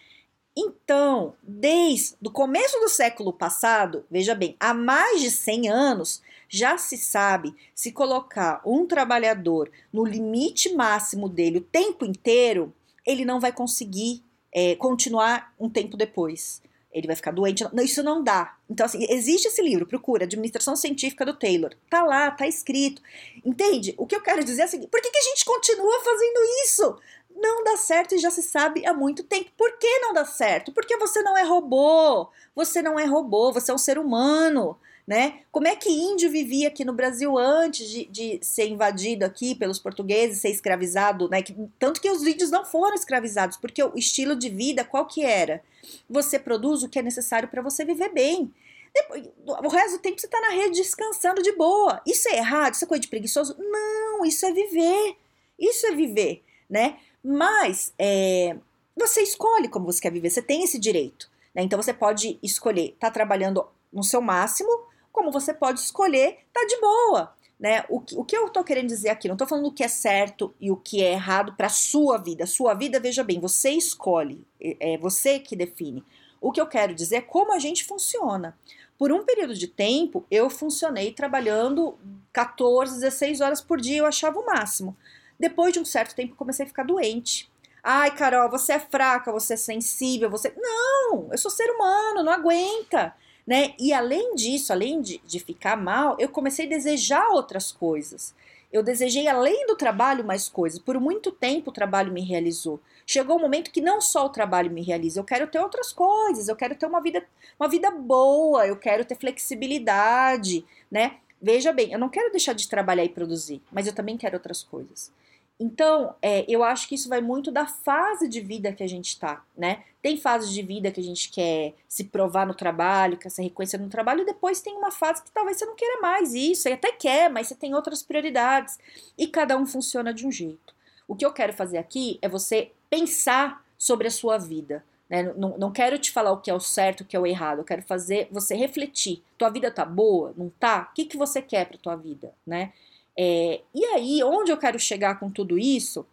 Então, 0.56 1.36
desde 1.42 2.16
o 2.24 2.30
começo 2.30 2.80
do 2.80 2.90
século 2.90 3.32
passado, 3.32 4.06
veja 4.12 4.36
bem, 4.36 4.56
há 4.60 4.74
mais 4.74 5.22
de 5.22 5.32
100 5.32 5.70
anos, 5.70 6.22
já 6.50 6.78
se 6.78 6.98
sabe 6.98 7.56
se 7.74 7.92
colocar 7.92 8.62
um 8.66 8.86
trabalhador 8.86 9.72
no 9.94 10.04
limite 10.04 10.74
máximo 10.74 11.30
dele 11.30 11.60
o 11.60 11.62
tempo 11.62 12.04
inteiro, 12.04 12.74
ele 13.06 13.24
não 13.24 13.40
vai 13.40 13.52
conseguir 13.52 14.24
é, 14.54 14.76
continuar 14.76 15.54
um 15.60 15.70
tempo 15.70 15.96
depois. 15.96 16.62
Ele 16.92 17.08
vai 17.08 17.16
ficar 17.16 17.32
doente. 17.32 17.64
Não, 17.72 17.84
isso 17.84 18.02
não 18.02 18.24
dá. 18.24 18.56
Então, 18.70 18.86
assim, 18.86 19.06
existe 19.10 19.48
esse 19.48 19.62
livro, 19.62 19.86
procura, 19.86 20.24
Administração 20.24 20.76
Científica 20.76 21.26
do 21.26 21.36
Taylor. 21.36 21.72
Tá 21.90 22.04
lá, 22.04 22.32
tá 22.32 22.48
escrito. 22.48 23.02
Entende? 23.46 23.94
O 23.98 24.08
que 24.08 24.16
eu 24.16 24.22
quero 24.22 24.44
dizer 24.44 24.64
é 24.64 24.68
seguinte: 24.68 24.90
por 24.90 25.02
que, 25.02 25.12
que 25.12 25.18
a 25.18 25.24
gente 25.24 25.46
continua 25.46 26.00
fazendo 26.04 26.40
isso? 26.66 26.98
não 27.42 27.64
dá 27.64 27.78
certo 27.78 28.14
e 28.14 28.20
já 28.20 28.30
se 28.30 28.44
sabe 28.44 28.86
há 28.86 28.94
muito 28.94 29.24
tempo. 29.24 29.50
Por 29.58 29.78
que 29.78 30.00
não 30.00 30.14
dá 30.14 30.26
certo? 30.26 30.72
Porque 30.72 30.98
você 30.98 31.22
não 31.22 31.38
é 31.38 31.44
robô. 31.44 32.30
Você 32.56 32.82
não 32.82 33.00
é 33.00 33.06
robô, 33.06 33.52
você 33.52 33.72
é 33.72 33.74
um 33.74 33.78
ser 33.78 33.98
humano. 33.98 34.78
Né? 35.10 35.40
Como 35.52 35.68
é 35.68 35.76
que 35.76 35.90
índio 35.90 36.30
vivia 36.30 36.68
aqui 36.68 36.86
no 36.86 36.94
Brasil 36.94 37.36
antes 37.36 37.90
de, 37.90 38.06
de 38.06 38.40
ser 38.44 38.68
invadido 38.68 39.26
aqui 39.26 39.56
pelos 39.56 39.80
portugueses, 39.80 40.40
ser 40.40 40.50
escravizado, 40.50 41.28
né? 41.28 41.42
Que, 41.42 41.56
tanto 41.80 42.00
que 42.00 42.12
os 42.12 42.22
índios 42.28 42.52
não 42.52 42.64
foram 42.64 42.94
escravizados, 42.94 43.58
porque 43.58 43.84
o 43.84 43.98
estilo 43.98 44.36
de 44.36 44.50
vida 44.50 44.84
qual 44.84 45.08
que 45.08 45.24
era? 45.24 45.64
Você 46.08 46.38
produz 46.38 46.84
o 46.84 46.90
que 46.90 47.00
é 47.00 47.02
necessário 47.02 47.50
para 47.50 47.60
você 47.60 47.84
viver 47.84 48.14
bem. 48.14 48.54
Depois, 48.94 49.26
o 49.48 49.68
resto 49.68 49.98
do 49.98 50.02
tempo 50.04 50.22
você 50.22 50.28
está 50.28 50.40
na 50.42 50.52
rede 50.52 50.76
descansando 50.76 51.42
de 51.42 51.54
boa. 51.54 52.00
Isso 52.06 52.30
é 52.30 52.38
errado? 52.38 52.76
Isso 52.76 52.86
é 52.86 52.88
coisa 52.88 53.02
de 53.02 53.08
preguiçoso? 53.08 53.56
Não, 53.58 54.24
isso 54.24 54.46
é 54.46 54.54
viver. 54.54 55.16
Isso 55.58 55.88
é 55.88 55.92
viver, 55.96 56.44
né? 56.70 57.00
Mas 57.24 57.92
é, 57.98 58.56
você 58.96 59.22
escolhe 59.22 59.68
como 59.68 59.88
você 59.88 60.02
quer 60.02 60.12
viver, 60.12 60.30
você 60.30 60.44
tem 60.44 60.64
esse 60.64 60.78
direito. 60.78 61.28
Né? 61.56 61.64
Então 61.64 61.82
você 61.82 61.94
pode 61.96 62.38
escolher 62.44 62.90
estar 62.90 63.08
tá 63.08 63.12
trabalhando 63.12 63.66
no 63.92 64.04
seu 64.04 64.22
máximo, 64.22 64.88
como 65.12 65.32
você 65.32 65.54
pode 65.54 65.80
escolher 65.80 66.40
tá 66.54 66.66
de 66.66 66.80
boa. 66.80 67.34
Né? 67.60 67.84
O, 67.90 68.00
que, 68.00 68.16
o 68.16 68.24
que 68.24 68.38
eu 68.38 68.48
estou 68.48 68.64
querendo 68.64 68.88
dizer 68.88 69.10
aqui, 69.10 69.28
não 69.28 69.36
estou 69.36 69.48
falando 69.48 69.68
o 69.68 69.72
que 69.74 69.84
é 69.84 69.88
certo 69.90 70.56
e 70.62 70.72
o 70.72 70.78
que 70.78 71.04
é 71.04 71.12
errado 71.12 71.54
para 71.58 71.68
sua 71.68 72.18
vida. 72.18 72.46
Sua 72.46 72.74
vida, 72.74 73.00
veja 73.00 73.24
bem, 73.24 73.40
você 73.40 73.72
escolhe, 73.72 74.48
é, 74.62 74.94
é 74.94 74.98
você 74.98 75.40
que 75.40 75.58
define. 75.58 76.04
O 76.40 76.54
que 76.54 76.62
eu 76.62 76.68
quero 76.68 76.96
dizer 76.96 77.18
é 77.18 77.22
como 77.22 77.54
a 77.54 77.60
gente 77.60 77.84
funciona. 77.84 78.58
Por 78.98 79.12
um 79.12 79.26
período 79.26 79.54
de 79.54 79.68
tempo, 79.68 80.26
eu 80.32 80.50
funcionei 80.50 81.12
trabalhando 81.12 81.98
14, 82.32 82.96
16 82.96 83.42
horas 83.42 83.62
por 83.62 83.80
dia, 83.80 84.00
eu 84.00 84.06
achava 84.06 84.40
o 84.40 84.46
máximo. 84.46 84.96
Depois 85.40 85.74
de 85.74 85.80
um 85.80 85.86
certo 85.86 86.16
tempo, 86.16 86.36
comecei 86.36 86.66
a 86.66 86.68
ficar 86.68 86.84
doente. 86.84 87.50
Ai, 87.82 88.14
Carol, 88.14 88.50
você 88.50 88.74
é 88.74 88.80
fraca, 88.80 89.32
você 89.32 89.54
é 89.54 89.58
sensível, 89.58 90.30
você. 90.30 90.54
Não, 90.58 91.30
eu 91.32 91.38
sou 91.38 91.50
ser 91.50 91.70
humano, 91.72 92.24
não 92.24 92.32
aguenta. 92.32 93.16
Né? 93.50 93.74
E 93.80 93.92
além 93.92 94.36
disso, 94.36 94.72
além 94.72 95.02
de, 95.02 95.20
de 95.26 95.40
ficar 95.40 95.76
mal, 95.76 96.16
eu 96.20 96.30
comecei 96.30 96.68
a 96.68 96.70
desejar 96.70 97.30
outras 97.30 97.72
coisas. 97.72 98.36
Eu 98.72 98.84
desejei, 98.84 99.28
além 99.28 99.66
do 99.66 99.76
trabalho, 99.76 100.24
mais 100.24 100.48
coisas. 100.48 100.78
Por 100.78 101.00
muito 101.00 101.32
tempo 101.32 101.72
o 101.72 101.74
trabalho 101.74 102.14
me 102.14 102.22
realizou. 102.22 102.80
Chegou 103.08 103.38
um 103.38 103.42
momento 103.42 103.72
que 103.72 103.82
não 103.82 104.02
só 104.02 104.28
o 104.28 104.30
trabalho 104.30 104.70
me 104.70 104.84
realiza, 104.84 105.20
eu 105.20 105.24
quero 105.24 105.48
ter 105.48 105.58
outras 105.58 105.92
coisas, 105.92 106.48
eu 106.48 106.56
quero 106.56 106.76
ter 106.76 106.86
uma 106.86 107.02
vida, 107.02 107.26
uma 107.60 107.68
vida 107.68 107.90
boa, 107.90 108.68
eu 108.68 108.76
quero 108.76 109.04
ter 109.04 109.16
flexibilidade, 109.16 110.64
né? 110.92 111.18
Veja 111.42 111.74
bem, 111.74 111.92
eu 111.92 111.98
não 111.98 112.08
quero 112.08 112.30
deixar 112.30 112.54
de 112.54 112.70
trabalhar 112.70 113.04
e 113.04 113.10
produzir, 113.10 113.64
mas 113.72 113.88
eu 113.88 113.96
também 113.96 114.16
quero 114.16 114.36
outras 114.36 114.62
coisas. 114.62 115.12
Então, 115.60 116.16
é, 116.22 116.46
eu 116.48 116.64
acho 116.64 116.88
que 116.88 116.96
isso 116.96 117.10
vai 117.10 117.20
muito 117.20 117.52
da 117.52 117.66
fase 117.66 118.30
de 118.30 118.40
vida 118.40 118.72
que 118.72 118.82
a 118.82 118.88
gente 118.88 119.10
está, 119.10 119.44
né? 119.58 119.84
Tem 120.02 120.16
fases 120.16 120.54
de 120.54 120.62
vida 120.62 120.90
que 120.90 121.02
a 121.02 121.04
gente 121.04 121.30
quer 121.30 121.74
se 121.86 122.06
provar 122.06 122.48
no 122.48 122.54
trabalho, 122.54 123.18
quer 123.18 123.30
ser 123.30 123.44
reconhecido 123.44 123.82
no 123.82 123.90
trabalho, 123.90 124.22
e 124.22 124.26
depois 124.26 124.62
tem 124.62 124.78
uma 124.78 124.90
fase 124.90 125.22
que 125.22 125.32
talvez 125.32 125.58
você 125.58 125.66
não 125.66 125.76
queira 125.76 126.00
mais 126.00 126.34
isso, 126.34 126.70
e 126.70 126.72
até 126.72 126.94
quer, 126.94 127.30
mas 127.30 127.48
você 127.48 127.56
tem 127.56 127.76
outras 127.76 128.02
prioridades. 128.02 128.80
E 129.18 129.28
cada 129.28 129.58
um 129.58 129.66
funciona 129.66 130.14
de 130.14 130.26
um 130.26 130.32
jeito. 130.32 130.74
O 131.06 131.16
que 131.16 131.26
eu 131.26 131.34
quero 131.34 131.52
fazer 131.52 131.78
aqui 131.78 132.18
é 132.22 132.30
você 132.30 132.72
pensar 132.90 133.62
sobre 133.78 134.08
a 134.08 134.12
sua 134.12 134.38
vida. 134.38 134.82
Né? 135.10 135.24
Não, 135.36 135.58
não 135.58 135.72
quero 135.72 135.98
te 135.98 136.12
falar 136.12 136.32
o 136.32 136.40
que 136.40 136.50
é 136.50 136.54
o 136.54 136.60
certo, 136.60 137.02
o 137.02 137.06
que 137.06 137.18
é 137.18 137.20
o 137.20 137.28
errado. 137.28 137.60
Eu 137.60 137.66
quero 137.66 137.82
fazer 137.82 138.30
você 138.32 138.56
refletir. 138.56 139.22
Tua 139.38 139.50
vida 139.50 139.70
tá 139.72 139.84
boa? 139.84 140.34
Não 140.38 140.50
tá? 140.50 140.88
O 140.92 140.96
que, 140.96 141.06
que 141.06 141.18
você 141.18 141.42
quer 141.42 141.66
para 141.66 141.78
tua 141.78 141.96
vida, 141.96 142.32
né? 142.46 142.72
É, 143.18 143.62
e 143.74 143.86
aí, 143.86 144.24
onde 144.24 144.52
eu 144.52 144.58
quero 144.58 144.80
chegar 144.80 145.20
com 145.20 145.30
tudo 145.30 145.58
isso 145.58 146.06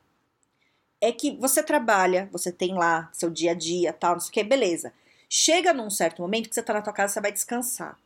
é 1.01 1.13
que 1.13 1.37
você 1.37 1.63
trabalha, 1.63 2.29
você 2.33 2.51
tem 2.51 2.75
lá 2.75 3.09
seu 3.13 3.31
dia 3.31 3.53
a 3.53 3.55
dia, 3.55 3.93
tal, 3.93 4.15
não 4.15 4.21
sei 4.21 4.31
o 4.31 4.33
que, 4.33 4.45
beleza. 4.45 4.93
Chega 5.29 5.73
num 5.73 5.91
certo 5.91 6.23
momento 6.23 6.49
que 6.49 6.55
você 6.55 6.63
tá 6.63 6.73
na 6.73 6.83
tua 6.83 6.93
casa, 6.93 7.15
você 7.15 7.21
vai 7.21 7.33
descansar. 7.33 7.99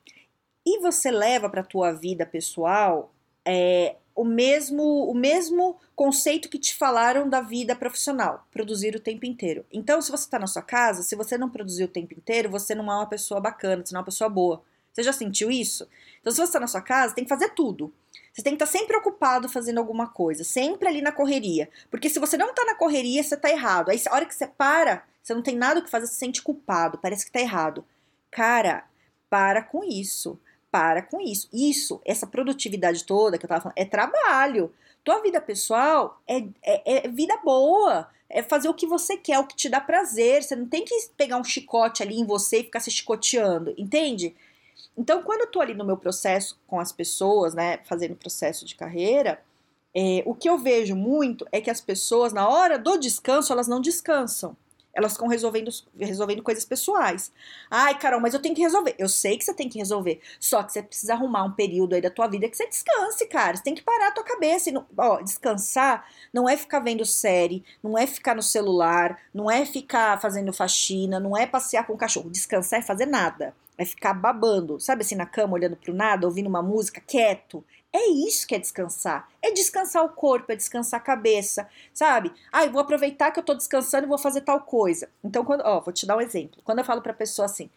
E 0.66 0.80
você 0.80 1.10
leva 1.10 1.48
para 1.48 1.62
tua 1.62 1.92
vida 1.92 2.26
pessoal 2.26 3.12
é, 3.44 3.96
o 4.14 4.24
mesmo 4.24 5.10
o 5.10 5.14
mesmo 5.14 5.78
conceito 5.96 6.48
que 6.48 6.58
te 6.58 6.74
falaram 6.74 7.28
da 7.28 7.40
vida 7.40 7.74
profissional, 7.74 8.46
produzir 8.50 8.94
o 8.94 9.00
tempo 9.00 9.26
inteiro. 9.26 9.64
Então, 9.72 10.00
se 10.00 10.10
você 10.10 10.24
está 10.24 10.38
na 10.38 10.46
sua 10.46 10.62
casa, 10.62 11.02
se 11.02 11.16
você 11.16 11.38
não 11.38 11.48
produzir 11.48 11.84
o 11.84 11.88
tempo 11.88 12.14
inteiro, 12.14 12.50
você 12.50 12.74
não 12.74 12.90
é 12.90 12.96
uma 12.96 13.06
pessoa 13.06 13.40
bacana, 13.40 13.84
você 13.84 13.94
não 13.94 14.00
é 14.00 14.02
uma 14.02 14.06
pessoa 14.06 14.28
boa. 14.28 14.62
Você 14.92 15.02
já 15.02 15.12
sentiu 15.12 15.50
isso? 15.50 15.88
Então, 16.20 16.32
se 16.32 16.38
você 16.38 16.44
está 16.44 16.60
na 16.60 16.66
sua 16.66 16.80
casa, 16.80 17.14
tem 17.14 17.24
que 17.24 17.28
fazer 17.28 17.50
tudo. 17.50 17.92
Você 18.32 18.42
tem 18.42 18.56
que 18.56 18.62
estar 18.62 18.72
tá 18.72 18.78
sempre 18.78 18.96
ocupado 18.96 19.48
fazendo 19.48 19.78
alguma 19.78 20.08
coisa, 20.08 20.44
sempre 20.44 20.88
ali 20.88 21.00
na 21.00 21.12
correria. 21.12 21.68
Porque 21.90 22.08
se 22.08 22.18
você 22.18 22.36
não 22.36 22.50
está 22.50 22.64
na 22.64 22.74
correria, 22.74 23.22
você 23.22 23.34
está 23.34 23.50
errado. 23.50 23.90
Aí, 23.90 24.00
a 24.06 24.14
hora 24.14 24.26
que 24.26 24.34
você 24.34 24.46
para, 24.46 25.04
você 25.22 25.34
não 25.34 25.42
tem 25.42 25.56
nada 25.56 25.80
o 25.80 25.84
que 25.84 25.90
fazer, 25.90 26.06
você 26.06 26.12
se 26.12 26.18
sente 26.18 26.42
culpado, 26.42 26.98
parece 26.98 27.24
que 27.24 27.30
está 27.30 27.40
errado. 27.40 27.84
Cara, 28.30 28.84
para 29.28 29.62
com 29.62 29.84
isso. 29.84 30.38
Para 30.70 31.02
com 31.02 31.20
isso. 31.20 31.48
Isso, 31.52 32.00
essa 32.04 32.26
produtividade 32.26 33.04
toda 33.04 33.38
que 33.38 33.44
eu 33.44 33.48
tava 33.48 33.62
falando, 33.62 33.78
é 33.78 33.84
trabalho. 33.84 34.72
Tua 35.02 35.20
vida 35.22 35.40
pessoal 35.40 36.20
é, 36.28 36.44
é, 36.62 37.06
é 37.06 37.08
vida 37.08 37.36
boa 37.38 38.08
é 38.30 38.42
fazer 38.42 38.68
o 38.68 38.74
que 38.74 38.86
você 38.86 39.16
quer, 39.16 39.38
o 39.40 39.46
que 39.46 39.56
te 39.56 39.68
dá 39.68 39.80
prazer. 39.80 40.42
Você 40.42 40.54
não 40.54 40.66
tem 40.66 40.84
que 40.84 40.94
pegar 41.16 41.36
um 41.36 41.44
chicote 41.44 42.02
ali 42.02 42.14
em 42.14 42.24
você 42.24 42.60
e 42.60 42.64
ficar 42.64 42.80
se 42.80 42.90
chicoteando, 42.90 43.74
entende? 43.76 44.36
Então, 44.96 45.22
quando 45.22 45.42
eu 45.42 45.46
tô 45.46 45.60
ali 45.60 45.74
no 45.74 45.84
meu 45.84 45.96
processo 45.96 46.58
com 46.66 46.78
as 46.78 46.92
pessoas, 46.92 47.54
né, 47.54 47.78
fazendo 47.84 48.14
processo 48.14 48.64
de 48.64 48.74
carreira, 48.74 49.40
é, 49.94 50.22
o 50.24 50.34
que 50.34 50.48
eu 50.48 50.58
vejo 50.58 50.94
muito 50.94 51.46
é 51.50 51.60
que 51.60 51.70
as 51.70 51.80
pessoas, 51.80 52.32
na 52.32 52.48
hora 52.48 52.78
do 52.78 52.98
descanso, 52.98 53.52
elas 53.52 53.66
não 53.66 53.80
descansam. 53.80 54.56
Elas 54.92 55.12
ficam 55.12 55.28
resolvendo, 55.28 55.70
resolvendo 55.98 56.42
coisas 56.42 56.64
pessoais. 56.64 57.32
Ai, 57.70 57.96
Carol, 57.98 58.20
mas 58.20 58.34
eu 58.34 58.42
tenho 58.42 58.54
que 58.54 58.60
resolver. 58.60 58.94
Eu 58.98 59.08
sei 59.08 59.38
que 59.38 59.44
você 59.44 59.54
tem 59.54 59.68
que 59.68 59.78
resolver. 59.78 60.20
Só 60.40 60.62
que 60.62 60.72
você 60.72 60.82
precisa 60.82 61.14
arrumar 61.14 61.44
um 61.44 61.52
período 61.52 61.94
aí 61.94 62.00
da 62.00 62.10
tua 62.10 62.26
vida 62.26 62.48
que 62.48 62.56
você 62.56 62.66
descanse, 62.66 63.26
cara. 63.26 63.56
Você 63.56 63.62
tem 63.62 63.74
que 63.74 63.82
parar 63.82 64.08
a 64.08 64.12
tua 64.12 64.24
cabeça. 64.24 64.70
Não, 64.72 64.84
ó, 64.98 65.20
descansar 65.20 66.08
não 66.32 66.48
é 66.48 66.56
ficar 66.56 66.80
vendo 66.80 67.04
série, 67.04 67.64
não 67.82 67.96
é 67.96 68.06
ficar 68.06 68.34
no 68.34 68.42
celular, 68.42 69.18
não 69.32 69.50
é 69.50 69.64
ficar 69.64 70.20
fazendo 70.20 70.52
faxina, 70.52 71.20
não 71.20 71.36
é 71.36 71.46
passear 71.46 71.86
com 71.86 71.92
o 71.92 71.98
cachorro. 71.98 72.30
Descansar 72.30 72.80
é 72.80 72.82
fazer 72.82 73.06
nada. 73.06 73.54
É 73.80 73.84
ficar 73.84 74.12
babando, 74.12 74.78
sabe 74.78 75.00
assim, 75.02 75.14
na 75.14 75.24
cama, 75.24 75.54
olhando 75.54 75.74
pro 75.76 75.94
nada, 75.94 76.26
ouvindo 76.26 76.48
uma 76.48 76.62
música, 76.62 77.00
quieto. 77.00 77.64
É 77.92 78.08
isso 78.10 78.46
que 78.46 78.54
é 78.54 78.58
descansar. 78.58 79.26
É 79.42 79.50
descansar 79.52 80.04
o 80.04 80.10
corpo, 80.10 80.52
é 80.52 80.56
descansar 80.56 81.00
a 81.00 81.02
cabeça, 81.02 81.66
sabe? 81.94 82.30
Ah, 82.52 82.64
eu 82.64 82.70
vou 82.72 82.82
aproveitar 82.82 83.30
que 83.30 83.40
eu 83.40 83.44
tô 83.44 83.54
descansando 83.54 84.04
e 84.04 84.08
vou 84.08 84.18
fazer 84.18 84.42
tal 84.42 84.60
coisa. 84.60 85.08
Então, 85.24 85.44
quando, 85.44 85.62
ó, 85.62 85.80
vou 85.80 85.92
te 85.92 86.06
dar 86.06 86.16
um 86.16 86.20
exemplo. 86.20 86.60
Quando 86.62 86.80
eu 86.80 86.84
falo 86.84 87.00
pra 87.02 87.14
pessoa 87.14 87.46
assim: 87.46 87.70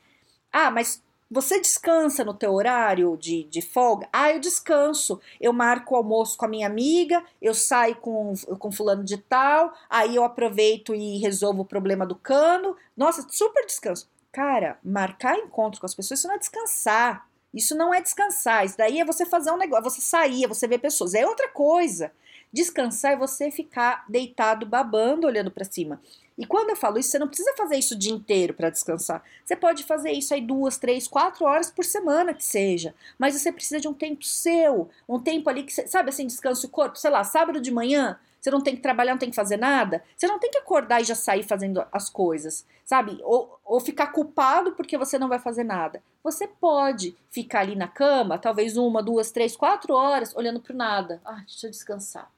"Ah, 0.51 0.71
mas 0.71 1.01
você 1.31 1.59
descansa 1.59 2.23
no 2.23 2.33
teu 2.33 2.53
horário 2.53 3.17
de, 3.17 3.43
de 3.45 3.61
folga? 3.61 4.07
Ah, 4.13 4.31
eu 4.31 4.39
descanso. 4.39 5.19
Eu 5.41 5.51
marco 5.53 5.95
o 5.95 5.97
almoço 5.97 6.37
com 6.37 6.45
a 6.45 6.47
minha 6.49 6.67
amiga, 6.67 7.23
eu 7.41 7.53
saio 7.55 7.95
com, 7.95 8.33
com 8.59 8.71
fulano 8.71 9.03
de 9.03 9.17
tal, 9.17 9.73
aí 9.89 10.15
eu 10.15 10.23
aproveito 10.23 10.93
e 10.93 11.17
resolvo 11.19 11.63
o 11.63 11.65
problema 11.65 12.05
do 12.05 12.15
cano. 12.15 12.75
Nossa, 12.95 13.25
super 13.29 13.65
descanso. 13.65 14.07
Cara, 14.33 14.79
marcar 14.83 15.37
encontro 15.37 15.79
com 15.79 15.85
as 15.85 15.93
pessoas, 15.93 16.19
isso 16.19 16.27
não 16.27 16.35
é 16.35 16.39
descansar. 16.39 17.29
Isso 17.53 17.75
não 17.75 17.93
é 17.93 18.01
descansar. 18.01 18.65
Isso 18.65 18.75
daí 18.75 18.99
é 18.99 19.05
você 19.05 19.27
fazer 19.27 19.51
um 19.51 19.57
negócio, 19.57 19.83
você 19.83 20.01
sair, 20.01 20.43
é 20.43 20.47
você 20.47 20.67
ver 20.67 20.79
pessoas. 20.79 21.13
É 21.13 21.23
outra 21.25 21.47
coisa. 21.49 22.11
Descansar 22.51 23.13
é 23.13 23.15
você 23.15 23.51
ficar 23.51 24.03
deitado, 24.09 24.65
babando, 24.65 25.27
olhando 25.27 25.51
para 25.51 25.63
cima. 25.63 26.01
E 26.35 26.47
quando 26.47 26.71
eu 26.71 26.75
falo 26.75 26.97
isso, 26.97 27.11
você 27.11 27.19
não 27.19 27.27
precisa 27.27 27.53
fazer 27.55 27.75
isso 27.77 27.93
o 27.93 27.97
dia 27.97 28.11
inteiro 28.11 28.55
para 28.55 28.71
descansar. 28.71 29.23
Você 29.45 29.55
pode 29.55 29.83
fazer 29.83 30.11
isso 30.11 30.33
aí 30.33 30.41
duas, 30.41 30.79
três, 30.79 31.07
quatro 31.07 31.45
horas 31.45 31.69
por 31.69 31.85
semana 31.85 32.33
que 32.33 32.43
seja. 32.43 32.95
Mas 33.19 33.39
você 33.39 33.51
precisa 33.51 33.79
de 33.79 33.87
um 33.87 33.93
tempo 33.93 34.23
seu, 34.25 34.89
um 35.07 35.19
tempo 35.19 35.47
ali 35.47 35.61
que 35.61 35.71
você, 35.71 35.85
sabe 35.85 36.09
assim, 36.09 36.25
descansa 36.25 36.65
o 36.65 36.71
corpo. 36.71 36.97
Sei 36.97 37.11
lá, 37.11 37.23
sábado 37.23 37.61
de 37.61 37.69
manhã, 37.69 38.19
você 38.43 38.51
não 38.51 38.59
tem 38.59 38.75
que 38.75 38.81
trabalhar, 38.81 39.13
não 39.13 39.19
tem 39.19 39.29
que 39.29 39.35
fazer 39.37 39.55
nada. 39.55 40.03
Você 40.17 40.27
não 40.27 40.37
tem 40.37 40.51
que 40.51 40.57
acordar 40.57 40.99
e 40.99 41.05
já 41.05 41.15
sair 41.15 41.43
fazendo 41.43 41.81
as 41.89 42.09
coisas, 42.09 42.67
sabe? 42.83 43.17
Ou, 43.23 43.57
ou 43.63 43.79
ficar 43.79 44.07
culpado 44.07 44.73
porque 44.73 44.97
você 44.97 45.17
não 45.17 45.29
vai 45.29 45.39
fazer 45.39 45.63
nada. 45.63 46.03
Você 46.21 46.45
pode 46.45 47.15
ficar 47.31 47.61
ali 47.61 47.73
na 47.73 47.87
cama, 47.87 48.37
talvez 48.37 48.75
uma, 48.75 49.01
duas, 49.01 49.31
três, 49.31 49.55
quatro 49.55 49.93
horas, 49.93 50.35
olhando 50.35 50.59
pro 50.59 50.75
nada. 50.75 51.21
Ah, 51.23 51.41
deixa 51.47 51.67
eu 51.67 51.71
descansar. 51.71 52.29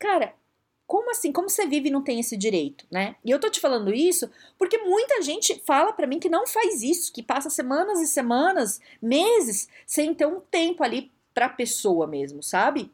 Cara, 0.00 0.34
como 0.84 1.12
assim? 1.12 1.30
Como 1.30 1.48
você 1.48 1.64
vive 1.64 1.90
e 1.90 1.92
não 1.92 2.02
tem 2.02 2.18
esse 2.18 2.36
direito, 2.36 2.84
né? 2.90 3.14
E 3.24 3.30
eu 3.30 3.38
tô 3.38 3.48
te 3.48 3.60
falando 3.60 3.94
isso 3.94 4.28
porque 4.58 4.78
muita 4.78 5.22
gente 5.22 5.62
fala 5.64 5.92
para 5.92 6.08
mim 6.08 6.18
que 6.18 6.28
não 6.28 6.44
faz 6.44 6.82
isso, 6.82 7.12
que 7.12 7.22
passa 7.22 7.48
semanas 7.48 8.00
e 8.00 8.08
semanas, 8.08 8.80
meses, 9.00 9.68
sem 9.86 10.12
ter 10.12 10.26
um 10.26 10.40
tempo 10.40 10.82
ali 10.82 11.12
pra 11.32 11.48
pessoa 11.48 12.08
mesmo, 12.08 12.42
sabe? 12.42 12.90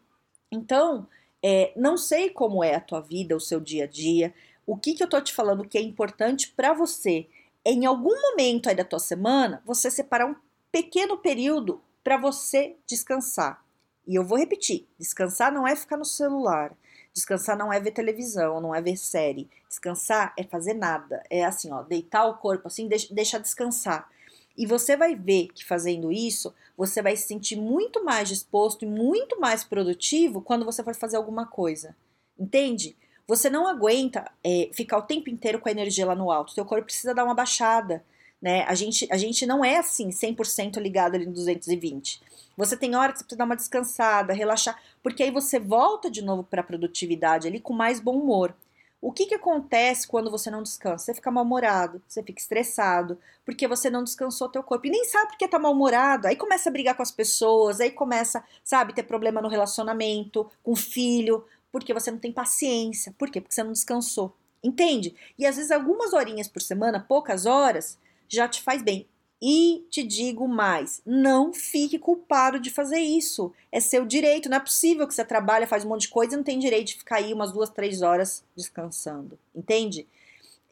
Então, 0.53 1.09
é, 1.49 1.73
não 1.77 1.97
sei 1.97 2.29
como 2.29 2.65
é 2.65 2.75
a 2.75 2.81
tua 2.81 3.01
vida, 3.01 3.37
o 3.37 3.41
seu 3.41 3.61
dia 3.61 3.85
a 3.85 3.87
dia. 3.87 4.35
O 4.67 4.77
que, 4.77 4.95
que 4.95 5.03
eu 5.05 5.09
tô 5.09 5.21
te 5.21 5.33
falando 5.33 5.69
que 5.69 5.79
é 5.79 5.81
importante 5.81 6.53
para 6.57 6.73
você 6.73 7.29
em 7.65 7.87
algum 7.87 8.21
momento 8.21 8.69
aí 8.69 8.75
da 8.75 8.85
tua 8.85 8.99
semana 8.99 9.63
você 9.65 9.89
separar 9.89 10.27
um 10.27 10.35
pequeno 10.73 11.17
período 11.17 11.81
para 12.03 12.17
você 12.17 12.75
descansar. 12.85 13.65
E 14.05 14.17
eu 14.17 14.25
vou 14.25 14.37
repetir: 14.37 14.89
descansar 14.99 15.53
não 15.53 15.69
é 15.69 15.77
ficar 15.77 15.97
no 15.97 16.05
celular. 16.05 16.77
Descansar 17.15 17.57
não 17.57 17.73
é 17.73 17.79
ver 17.79 17.93
televisão, 17.93 18.61
não 18.61 18.75
é 18.75 18.83
ver 18.83 18.97
série. 18.97 19.49
Descansar 19.69 20.35
é 20.37 20.43
fazer 20.43 20.75
nada. 20.75 21.23
É 21.31 21.45
assim, 21.45 21.73
ó, 21.73 21.83
deitar 21.83 22.27
o 22.27 22.39
corpo 22.39 22.67
assim, 22.67 22.89
deixa, 22.89 23.15
deixa 23.15 23.39
descansar. 23.39 24.11
E 24.57 24.67
você 24.67 24.97
vai 24.97 25.15
ver 25.15 25.49
que 25.49 25.65
fazendo 25.65 26.11
isso, 26.11 26.55
você 26.77 27.03
vai 27.03 27.17
se 27.17 27.27
sentir 27.27 27.57
muito 27.57 28.05
mais 28.05 28.29
disposto 28.29 28.85
e 28.85 28.89
muito 28.89 29.39
mais 29.41 29.65
produtivo 29.65 30.41
quando 30.41 30.65
você 30.65 30.83
for 30.83 30.95
fazer 30.95 31.17
alguma 31.17 31.47
coisa. 31.47 31.95
Entende? 32.39 32.97
Você 33.27 33.51
não 33.51 33.67
aguenta 33.67 34.31
é, 34.43 34.71
ficar 34.73 34.99
o 34.99 35.03
tempo 35.03 35.29
inteiro 35.29 35.59
com 35.59 35.69
a 35.69 35.73
energia 35.73 36.07
lá 36.07 36.15
no 36.15 36.31
alto. 36.31 36.53
Seu 36.53 36.65
corpo 36.65 36.85
precisa 36.85 37.15
dar 37.15 37.25
uma 37.25 37.35
baixada. 37.35 38.05
Né? 38.41 38.63
A, 38.65 38.75
gente, 38.75 39.09
a 39.11 39.17
gente 39.17 39.45
não 39.47 39.65
é 39.65 39.79
assim 39.79 40.11
100% 40.11 40.79
ligado 40.81 41.17
ali 41.17 41.27
no 41.27 41.33
220. 41.33 42.21
Você 42.57 42.77
tem 42.77 42.95
hora 42.95 43.13
que 43.13 43.19
você 43.19 43.25
precisa 43.25 43.39
dar 43.39 43.45
uma 43.45 43.57
descansada, 43.57 44.33
relaxar, 44.33 44.81
porque 45.03 45.23
aí 45.23 45.31
você 45.31 45.59
volta 45.59 46.11
de 46.11 46.23
novo 46.23 46.45
para 46.45 46.61
a 46.61 46.65
produtividade 46.65 47.49
ali 47.49 47.61
com 47.61 47.75
mais 47.75 48.01
bom 48.01 48.19
humor. 48.19 48.55
O 49.01 49.13
que, 49.13 49.27
que 49.27 49.35
acontece 49.35 50.09
quando 50.09 50.31
você 50.31 50.51
não 50.51 50.63
descansa? 50.63 51.05
Você 51.05 51.15
fica 51.15 51.31
mal-humorado, 51.31 52.03
você 52.09 52.23
fica 52.23 52.41
estressado, 52.41 53.19
porque 53.45 53.69
você 53.69 53.91
não 53.91 54.03
descansou 54.03 54.49
teu 54.49 54.63
corpo. 54.63 54.87
E 54.87 54.91
nem 54.91 55.05
sabe 55.05 55.29
porque 55.29 55.47
tá 55.47 55.59
mal-humorado. 55.59 56.27
Aí 56.27 56.37
começa 56.37 56.69
a 56.69 56.73
brigar 56.73 56.97
com 56.97 57.03
as 57.03 57.11
pessoas, 57.11 57.81
aí 57.81 57.91
começa, 57.91 58.43
sabe, 58.65 58.95
ter 58.95 59.03
problema 59.03 59.41
no 59.41 59.49
relacionamento, 59.49 60.51
com 60.63 60.73
o 60.73 60.77
filho, 60.77 61.45
porque 61.71 61.93
você 61.93 62.11
não 62.11 62.19
tem 62.19 62.33
paciência. 62.33 63.15
Por 63.19 63.31
quê? 63.31 63.41
Porque 63.41 63.55
você 63.55 63.63
não 63.63 63.73
descansou. 63.73 64.35
Entende? 64.65 65.15
E 65.39 65.47
às 65.47 65.57
vezes 65.57 65.71
algumas 65.71 66.13
horinhas 66.13 66.49
por 66.49 66.63
semana, 66.63 67.05
poucas 67.07 67.47
horas, 67.47 67.99
já 68.29 68.49
te 68.49 68.63
faz 68.63 68.83
bem. 68.83 69.07
E 69.41 69.87
te 69.91 70.03
digo 70.03 70.49
mais, 70.49 71.03
não 71.05 71.53
fique 71.53 71.99
culpado 71.99 72.59
de 72.59 72.71
fazer 72.71 73.01
isso. 73.01 73.53
É 73.71 73.81
seu 73.81 74.07
direito. 74.07 74.49
Não 74.49 74.57
é 74.57 74.61
possível 74.61 75.07
que 75.07 75.15
você 75.15 75.25
trabalha, 75.25 75.67
faz 75.67 75.85
um 75.85 75.89
monte 75.89 76.03
de 76.03 76.09
coisa 76.09 76.35
e 76.35 76.37
não 76.37 76.45
tem 76.45 76.59
direito 76.59 76.89
de 76.89 76.97
ficar 76.97 77.17
aí 77.17 77.35
umas 77.35 77.53
duas, 77.53 77.69
três 77.69 78.01
horas 78.01 78.43
descansando. 78.57 79.39
Entende? 79.55 80.07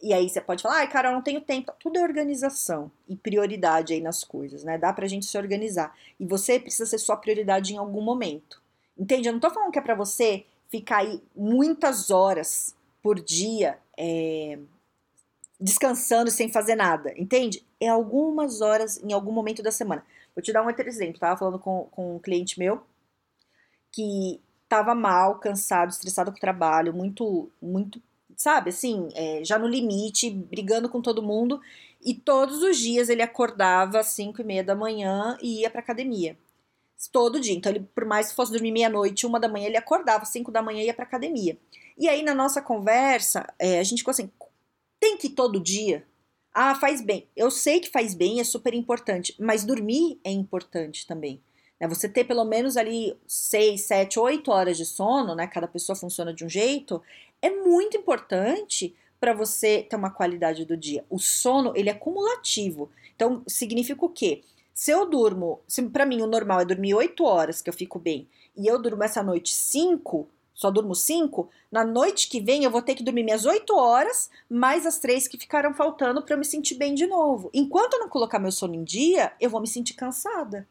E 0.03 0.13
aí 0.13 0.29
você 0.29 0.41
pode 0.41 0.63
falar, 0.63 0.79
ai, 0.79 0.89
cara, 0.89 1.09
eu 1.09 1.13
não 1.13 1.23
tenho 1.23 1.41
tempo. 1.41 1.73
Tudo 1.79 1.99
é 1.99 2.03
organização 2.03 2.91
e 3.09 3.17
prioridade 3.17 3.93
aí 3.93 4.01
nas 4.01 4.25
coisas, 4.25 4.65
né? 4.65 4.79
Dá 4.79 4.93
pra 4.93 5.07
gente 5.07 5.27
se 5.27 5.37
organizar. 5.37 5.95
E 6.19 6.27
você 6.27 6.59
precisa 6.59 6.87
ser 6.87 6.99
sua 6.99 7.17
prioridade 7.17 7.75
em 7.75 7.79
algum 7.79 8.03
momento. 8.03 8.63
Entende? 8.99 9.29
Eu 9.29 9.33
não 9.33 9.41
tô 9.41 9.51
falando 9.51 9.73
que 9.73 9.79
é 9.79 9.83
pra 9.83 9.95
você 9.95 10.45
ficar 10.69 10.99
aí 10.99 11.23
muitas 11.35 12.11
horas 12.11 12.75
por 13.03 13.21
dia 13.21 13.79
é, 13.97 14.59
descansando 15.61 16.31
sem 16.31 16.51
fazer 16.51 16.75
nada, 16.75 17.13
entende? 17.17 17.65
É 17.81 17.89
algumas 17.89 18.61
horas 18.61 19.03
em 19.03 19.13
algum 19.13 19.33
momento 19.33 19.63
da 19.63 19.71
semana. 19.71 20.05
Vou 20.35 20.43
te 20.43 20.53
dar 20.53 20.63
um 20.63 20.67
outro 20.67 20.87
exemplo. 20.87 21.21
Tava 21.21 21.39
falando 21.39 21.59
com, 21.59 21.89
com 21.91 22.17
um 22.17 22.19
cliente 22.19 22.59
meu 22.59 22.83
que 23.93 24.41
tava 24.69 24.95
mal, 24.95 25.39
cansado, 25.39 25.91
estressado 25.91 26.33
com 26.33 26.37
o 26.37 26.41
trabalho, 26.41 26.93
muito, 26.93 27.49
muito, 27.63 28.03
sabe, 28.37 28.71
assim, 28.71 29.09
é, 29.15 29.45
já 29.45 29.57
no 29.57 29.69
limite, 29.69 30.31
brigando 30.31 30.89
com 30.89 31.01
todo 31.01 31.23
mundo. 31.23 31.61
E 32.05 32.13
todos 32.13 32.63
os 32.63 32.77
dias 32.77 33.09
ele 33.09 33.23
acordava 33.23 34.01
às 34.01 34.09
5 34.09 34.41
e 34.41 34.45
meia 34.45 34.65
da 34.65 34.75
manhã 34.75 35.39
e 35.41 35.61
ia 35.61 35.71
pra 35.71 35.81
academia. 35.81 36.37
Todo 37.13 37.41
dia. 37.41 37.55
Então, 37.55 37.71
ele, 37.71 37.87
por 37.95 38.05
mais 38.05 38.31
que 38.31 38.35
fosse 38.35 38.51
dormir 38.51 38.73
meia-noite, 38.73 39.27
uma 39.27 39.39
da 39.39 39.49
manhã, 39.49 39.67
ele 39.67 39.77
acordava, 39.77 40.25
5 40.25 40.51
da 40.51 40.63
manhã 40.63 40.83
e 40.83 40.87
ia 40.87 40.95
pra 40.95 41.05
academia. 41.05 41.57
E 41.97 42.09
aí, 42.09 42.23
na 42.23 42.35
nossa 42.35 42.61
conversa, 42.61 43.47
é, 43.59 43.79
a 43.79 43.85
gente 43.85 43.99
ficou 43.99 44.11
assim: 44.11 44.31
tem 45.01 45.17
que 45.17 45.29
todo 45.29 45.61
dia? 45.61 46.07
Ah, 46.53 46.75
faz 46.75 47.01
bem. 47.01 47.29
Eu 47.37 47.51
sei 47.51 47.81
que 47.81 47.91
faz 47.91 48.15
bem, 48.15 48.41
é 48.41 48.45
super 48.45 48.75
importante, 48.75 49.35
mas 49.39 49.65
dormir 49.65 50.21
é 50.23 50.31
importante 50.31 51.07
também. 51.07 51.41
Né? 51.81 51.89
Você 51.89 52.09
ter 52.09 52.25
pelo 52.25 52.45
menos 52.45 52.77
ali 52.77 53.17
6, 53.27 53.81
7, 53.81 54.19
8 54.19 54.51
horas 54.51 54.77
de 54.77 54.87
sono, 54.87 55.35
né? 55.35 55.47
Cada 55.47 55.67
pessoa 55.67 55.97
funciona 55.97 56.33
de 56.33 56.45
um 56.45 56.49
jeito, 56.49 57.03
é 57.43 57.51
muito 57.51 57.97
importante 57.97 58.95
para 59.19 59.33
você 59.33 59.83
ter 59.83 59.97
uma 59.97 60.11
qualidade 60.11 60.65
do 60.65 60.77
dia. 60.77 61.05
O 61.09 61.19
sono, 61.19 61.73
ele 61.75 61.91
é 61.91 61.95
cumulativo. 61.95 62.91
Então, 63.17 63.43
significa 63.47 64.05
o 64.05 64.09
quê? 64.09 64.43
Se 64.73 64.91
eu 64.91 65.09
durmo, 65.09 65.61
se 65.67 65.83
para 65.83 66.05
mim 66.05 66.21
o 66.21 66.27
normal 66.27 66.61
é 66.61 66.65
dormir 66.65 66.95
8 66.95 67.25
horas 67.25 67.63
que 67.63 67.71
eu 67.71 67.75
fico 67.75 67.99
bem, 67.99 68.29
e 68.57 68.67
eu 68.67 68.81
durmo 68.81 69.03
essa 69.03 69.23
noite 69.23 69.55
5, 69.55 70.29
só 70.55 70.71
durmo 70.71 70.95
5, 70.95 71.49
na 71.71 71.85
noite 71.85 72.29
que 72.29 72.41
vem 72.41 72.65
eu 72.65 72.71
vou 72.71 72.81
ter 72.81 72.95
que 72.95 73.03
dormir 73.03 73.25
minhas 73.25 73.45
8 73.45 73.75
horas, 73.75 74.31
mais 74.49 74.87
as 74.87 74.99
três 74.99 75.27
que 75.27 75.37
ficaram 75.37 75.75
faltando 75.75 76.23
para 76.23 76.35
eu 76.35 76.39
me 76.39 76.45
sentir 76.45 76.77
bem 76.77 76.95
de 76.95 77.07
novo. 77.07 77.51
Enquanto 77.53 77.95
eu 77.95 78.01
não 78.01 78.09
colocar 78.09 78.39
meu 78.39 78.53
sono 78.53 78.75
em 78.75 78.85
dia, 78.85 79.33
eu 79.41 79.51
vou 79.51 79.61
me 79.61 79.67
sentir 79.67 79.95
cansada. 79.95 80.67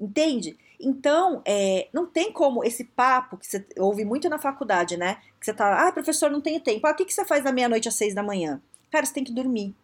Entende? 0.00 0.56
Então, 0.80 1.42
é, 1.44 1.88
não 1.92 2.06
tem 2.06 2.32
como 2.32 2.64
esse 2.64 2.84
papo 2.84 3.36
que 3.36 3.46
você 3.46 3.66
ouve 3.78 4.04
muito 4.04 4.28
na 4.28 4.38
faculdade, 4.38 4.96
né? 4.96 5.18
Que 5.40 5.46
você 5.46 5.52
tá, 5.52 5.86
ah, 5.86 5.92
professor, 5.92 6.30
não 6.30 6.40
tenho 6.40 6.60
tempo. 6.60 6.86
Ah, 6.86 6.92
o 6.92 6.94
que, 6.94 7.04
que 7.04 7.14
você 7.14 7.24
faz 7.24 7.42
da 7.42 7.52
meia-noite 7.52 7.88
às 7.88 7.94
seis 7.94 8.14
da 8.14 8.22
manhã? 8.22 8.60
Cara, 8.90 9.04
você 9.04 9.12
tem 9.12 9.24
que 9.24 9.32
dormir. 9.32 9.74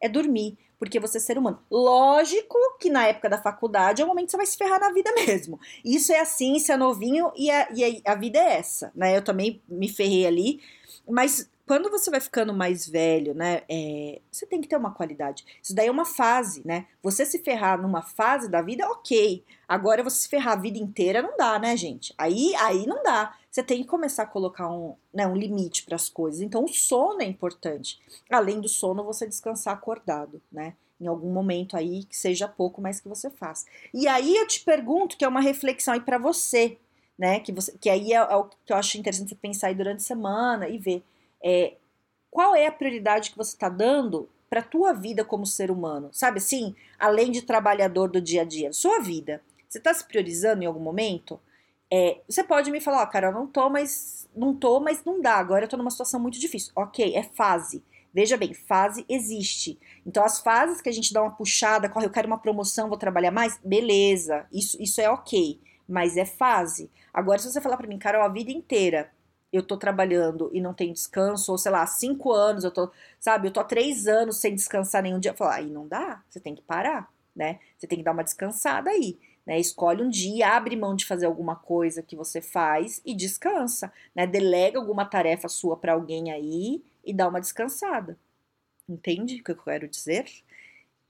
É 0.00 0.08
dormir. 0.08 0.58
Porque 0.78 1.00
você 1.00 1.18
é 1.18 1.20
ser 1.20 1.38
humano. 1.38 1.58
Lógico 1.70 2.58
que 2.78 2.90
na 2.90 3.06
época 3.06 3.28
da 3.28 3.40
faculdade 3.40 4.02
é 4.02 4.04
o 4.04 4.08
momento 4.08 4.26
que 4.26 4.30
você 4.32 4.36
vai 4.36 4.46
se 4.46 4.56
ferrar 4.56 4.80
na 4.80 4.92
vida 4.92 5.12
mesmo. 5.14 5.58
Isso 5.84 6.12
é 6.12 6.20
assim, 6.20 6.56
isso 6.56 6.70
é 6.72 6.76
novinho 6.76 7.32
e 7.36 7.50
a, 7.50 7.68
e 7.72 8.02
a, 8.06 8.12
a 8.12 8.14
vida 8.14 8.38
é 8.38 8.58
essa, 8.58 8.92
né? 8.94 9.16
Eu 9.16 9.22
também 9.22 9.62
me 9.68 9.88
ferrei 9.88 10.26
ali, 10.26 10.60
mas 11.08 11.50
quando 11.66 11.90
você 11.90 12.10
vai 12.10 12.20
ficando 12.20 12.54
mais 12.54 12.88
velho, 12.88 13.34
né, 13.34 13.62
é, 13.68 14.20
você 14.30 14.46
tem 14.46 14.60
que 14.60 14.68
ter 14.68 14.76
uma 14.76 14.92
qualidade. 14.92 15.44
Isso 15.60 15.74
daí 15.74 15.88
é 15.88 15.90
uma 15.90 16.04
fase, 16.04 16.62
né? 16.64 16.86
Você 17.02 17.26
se 17.26 17.40
ferrar 17.40 17.80
numa 17.80 18.02
fase 18.02 18.48
da 18.48 18.62
vida, 18.62 18.88
ok. 18.88 19.42
Agora 19.68 20.04
você 20.04 20.22
se 20.22 20.28
ferrar 20.28 20.52
a 20.52 20.60
vida 20.60 20.78
inteira 20.78 21.20
não 21.20 21.36
dá, 21.36 21.58
né, 21.58 21.76
gente? 21.76 22.14
Aí, 22.16 22.54
aí 22.56 22.86
não 22.86 23.02
dá. 23.02 23.36
Você 23.50 23.64
tem 23.64 23.82
que 23.82 23.88
começar 23.88 24.22
a 24.22 24.26
colocar 24.26 24.70
um, 24.70 24.94
né, 25.12 25.26
um 25.26 25.34
limite 25.34 25.84
para 25.84 25.96
as 25.96 26.08
coisas. 26.08 26.40
Então, 26.40 26.64
o 26.64 26.68
sono 26.68 27.20
é 27.20 27.24
importante. 27.24 27.98
Além 28.30 28.60
do 28.60 28.68
sono, 28.68 29.02
você 29.02 29.26
descansar 29.26 29.74
acordado, 29.74 30.40
né? 30.52 30.74
Em 31.00 31.08
algum 31.08 31.32
momento 31.32 31.76
aí 31.76 32.04
que 32.04 32.16
seja 32.16 32.46
pouco, 32.46 32.80
mas 32.80 33.00
que 33.00 33.08
você 33.08 33.28
faça. 33.28 33.66
E 33.92 34.06
aí 34.06 34.36
eu 34.36 34.46
te 34.46 34.60
pergunto, 34.60 35.16
que 35.16 35.24
é 35.24 35.28
uma 35.28 35.40
reflexão 35.40 35.94
aí 35.94 36.00
para 36.00 36.16
você, 36.16 36.78
né? 37.18 37.40
Que, 37.40 37.50
você, 37.50 37.72
que 37.80 37.90
aí 37.90 38.12
é, 38.12 38.16
é 38.16 38.36
o 38.36 38.44
que 38.44 38.72
eu 38.72 38.76
acho 38.76 38.96
interessante 38.98 39.30
você 39.30 39.34
pensar 39.34 39.66
aí 39.66 39.74
durante 39.74 39.98
a 39.98 40.06
semana 40.06 40.68
e 40.68 40.78
ver 40.78 41.02
é, 41.42 41.76
qual 42.30 42.54
é 42.54 42.66
a 42.66 42.72
prioridade 42.72 43.30
que 43.30 43.36
você 43.36 43.54
está 43.54 43.68
dando 43.68 44.28
para 44.48 44.60
a 44.60 44.64
tua 44.64 44.92
vida 44.92 45.24
como 45.24 45.46
ser 45.46 45.70
humano, 45.70 46.10
sabe 46.12 46.38
assim? 46.38 46.74
Além 46.98 47.30
de 47.30 47.42
trabalhador 47.42 48.08
do 48.08 48.20
dia 48.20 48.42
a 48.42 48.44
dia, 48.44 48.72
sua 48.72 49.00
vida. 49.00 49.42
Você 49.68 49.78
está 49.78 49.92
se 49.92 50.04
priorizando 50.04 50.62
em 50.62 50.66
algum 50.66 50.80
momento? 50.80 51.40
É, 51.90 52.20
você 52.28 52.42
pode 52.42 52.70
me 52.70 52.80
falar, 52.80 53.00
ó, 53.00 53.04
oh, 53.04 53.06
cara, 53.06 53.28
eu 53.28 53.32
não 53.32 53.46
tô, 53.46 53.68
mas 53.68 54.28
não 54.34 54.54
tô, 54.54 54.80
mas 54.80 55.04
não 55.04 55.20
dá. 55.20 55.34
Agora 55.34 55.64
eu 55.64 55.68
tô 55.68 55.76
numa 55.76 55.90
situação 55.90 56.20
muito 56.20 56.38
difícil. 56.38 56.72
Ok, 56.76 57.14
é 57.14 57.22
fase. 57.22 57.82
Veja 58.12 58.36
bem, 58.36 58.54
fase 58.54 59.04
existe. 59.08 59.78
Então, 60.06 60.24
as 60.24 60.40
fases 60.40 60.80
que 60.80 60.88
a 60.88 60.92
gente 60.92 61.12
dá 61.12 61.22
uma 61.22 61.32
puxada, 61.32 61.88
corre, 61.88 62.06
eu 62.06 62.10
quero 62.10 62.26
uma 62.26 62.38
promoção, 62.38 62.88
vou 62.88 62.96
trabalhar 62.96 63.30
mais, 63.30 63.58
beleza, 63.62 64.46
isso, 64.50 64.80
isso 64.82 65.00
é 65.02 65.10
ok, 65.10 65.60
mas 65.86 66.16
é 66.16 66.24
fase. 66.24 66.90
Agora, 67.12 67.38
se 67.38 67.50
você 67.50 67.60
falar 67.60 67.76
para 67.76 67.86
mim, 67.86 67.98
cara, 67.98 68.24
a 68.24 68.28
vida 68.28 68.50
inteira 68.50 69.10
eu 69.52 69.62
tô 69.62 69.76
trabalhando 69.76 70.50
e 70.52 70.60
não 70.60 70.74
tenho 70.74 70.92
descanso, 70.92 71.52
ou 71.52 71.58
sei 71.58 71.72
lá, 71.72 71.86
cinco 71.86 72.32
anos, 72.32 72.64
eu 72.64 72.70
tô, 72.70 72.90
sabe, 73.20 73.48
eu 73.48 73.52
tô 73.52 73.60
há 73.60 73.64
três 73.64 74.06
anos 74.06 74.38
sem 74.38 74.54
descansar 74.54 75.02
nenhum 75.02 75.18
dia. 75.18 75.34
Falar, 75.34 75.56
aí 75.56 75.70
não 75.70 75.86
dá, 75.88 76.22
você 76.28 76.40
tem 76.40 76.54
que 76.54 76.62
parar, 76.62 77.10
né? 77.34 77.60
Você 77.78 77.86
tem 77.86 77.98
que 77.98 78.04
dar 78.04 78.12
uma 78.12 78.24
descansada 78.24 78.90
aí, 78.90 79.18
né? 79.46 79.58
Escolhe 79.58 80.02
um 80.02 80.10
dia, 80.10 80.56
abre 80.56 80.76
mão 80.76 80.94
de 80.94 81.06
fazer 81.06 81.26
alguma 81.26 81.56
coisa 81.56 82.02
que 82.02 82.16
você 82.16 82.40
faz 82.40 83.00
e 83.04 83.14
descansa, 83.14 83.92
né? 84.14 84.26
Delega 84.26 84.78
alguma 84.78 85.04
tarefa 85.04 85.48
sua 85.48 85.76
para 85.76 85.92
alguém 85.94 86.30
aí 86.32 86.82
e 87.04 87.12
dá 87.14 87.28
uma 87.28 87.40
descansada. 87.40 88.18
Entende 88.88 89.40
o 89.40 89.44
que 89.44 89.50
eu 89.52 89.56
quero 89.56 89.88
dizer? 89.88 90.26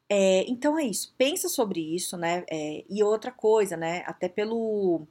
É, 0.09 0.45
então 0.49 0.78
é 0.78 0.85
isso. 0.85 1.14
Pensa 1.19 1.49
sobre 1.49 1.81
isso, 1.81 2.16
né? 2.16 2.45
É, 2.50 2.85
e 2.88 3.02
outra 3.02 3.33
coisa, 3.33 3.76
né? 3.76 4.02
Até 4.07 4.28
pelo 4.28 5.07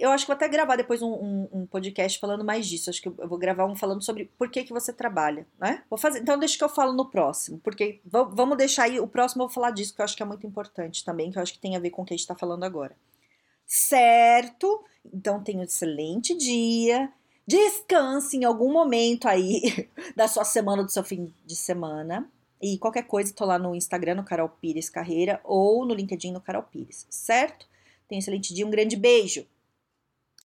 eu 0.00 0.10
acho 0.10 0.24
que 0.24 0.28
vou 0.28 0.36
até 0.36 0.48
gravar 0.48 0.76
depois 0.76 1.02
um, 1.02 1.12
um, 1.12 1.48
um, 1.52 1.66
podcast 1.66 2.18
falando 2.18 2.44
mais 2.44 2.66
disso. 2.66 2.90
Acho 2.90 3.02
que 3.02 3.08
eu 3.08 3.28
vou 3.28 3.38
gravar 3.38 3.66
um 3.66 3.74
falando 3.74 4.02
sobre 4.02 4.26
por 4.38 4.50
que, 4.50 4.64
que 4.64 4.72
você 4.72 4.92
trabalha, 4.92 5.46
né? 5.58 5.82
Vou 5.90 5.98
fazer, 5.98 6.20
então 6.20 6.38
deixa 6.38 6.56
que 6.56 6.64
eu 6.64 6.68
falo 6.68 6.92
no 6.92 7.10
próximo, 7.10 7.58
porque 7.58 8.00
vamos 8.04 8.56
deixar 8.56 8.84
aí, 8.84 9.00
o 9.00 9.06
próximo 9.06 9.42
eu 9.42 9.48
vou 9.48 9.54
falar 9.54 9.70
disso, 9.70 9.94
que 9.94 10.00
eu 10.00 10.04
acho 10.04 10.16
que 10.16 10.22
é 10.22 10.26
muito 10.26 10.46
importante 10.46 11.04
também, 11.04 11.30
que 11.30 11.38
eu 11.38 11.42
acho 11.42 11.52
que 11.52 11.58
tem 11.58 11.76
a 11.76 11.80
ver 11.80 11.90
com 11.90 12.02
o 12.02 12.04
que 12.04 12.14
a 12.14 12.16
gente 12.16 12.26
tá 12.26 12.34
falando 12.34 12.64
agora. 12.64 12.96
Certo? 13.66 14.84
Então 15.12 15.42
tenha 15.42 15.58
um 15.58 15.62
excelente 15.62 16.36
dia. 16.36 17.12
Descanse 17.46 18.36
em 18.36 18.44
algum 18.44 18.72
momento 18.72 19.26
aí 19.26 19.88
da 20.14 20.28
sua 20.28 20.44
semana, 20.44 20.84
do 20.84 20.90
seu 20.90 21.02
fim 21.02 21.32
de 21.44 21.56
semana. 21.56 22.30
E 22.60 22.78
qualquer 22.78 23.02
coisa, 23.02 23.34
tô 23.34 23.44
lá 23.44 23.58
no 23.58 23.74
Instagram, 23.74 24.14
no 24.14 24.24
Carol 24.24 24.48
Pires 24.48 24.88
Carreira, 24.88 25.40
ou 25.42 25.84
no 25.84 25.92
LinkedIn, 25.92 26.30
no 26.30 26.40
Carol 26.40 26.62
Pires, 26.62 27.06
certo? 27.10 27.66
Tenha 28.08 28.18
um 28.18 28.20
excelente 28.20 28.54
dia, 28.54 28.64
um 28.64 28.70
grande 28.70 28.94
beijo! 28.94 29.44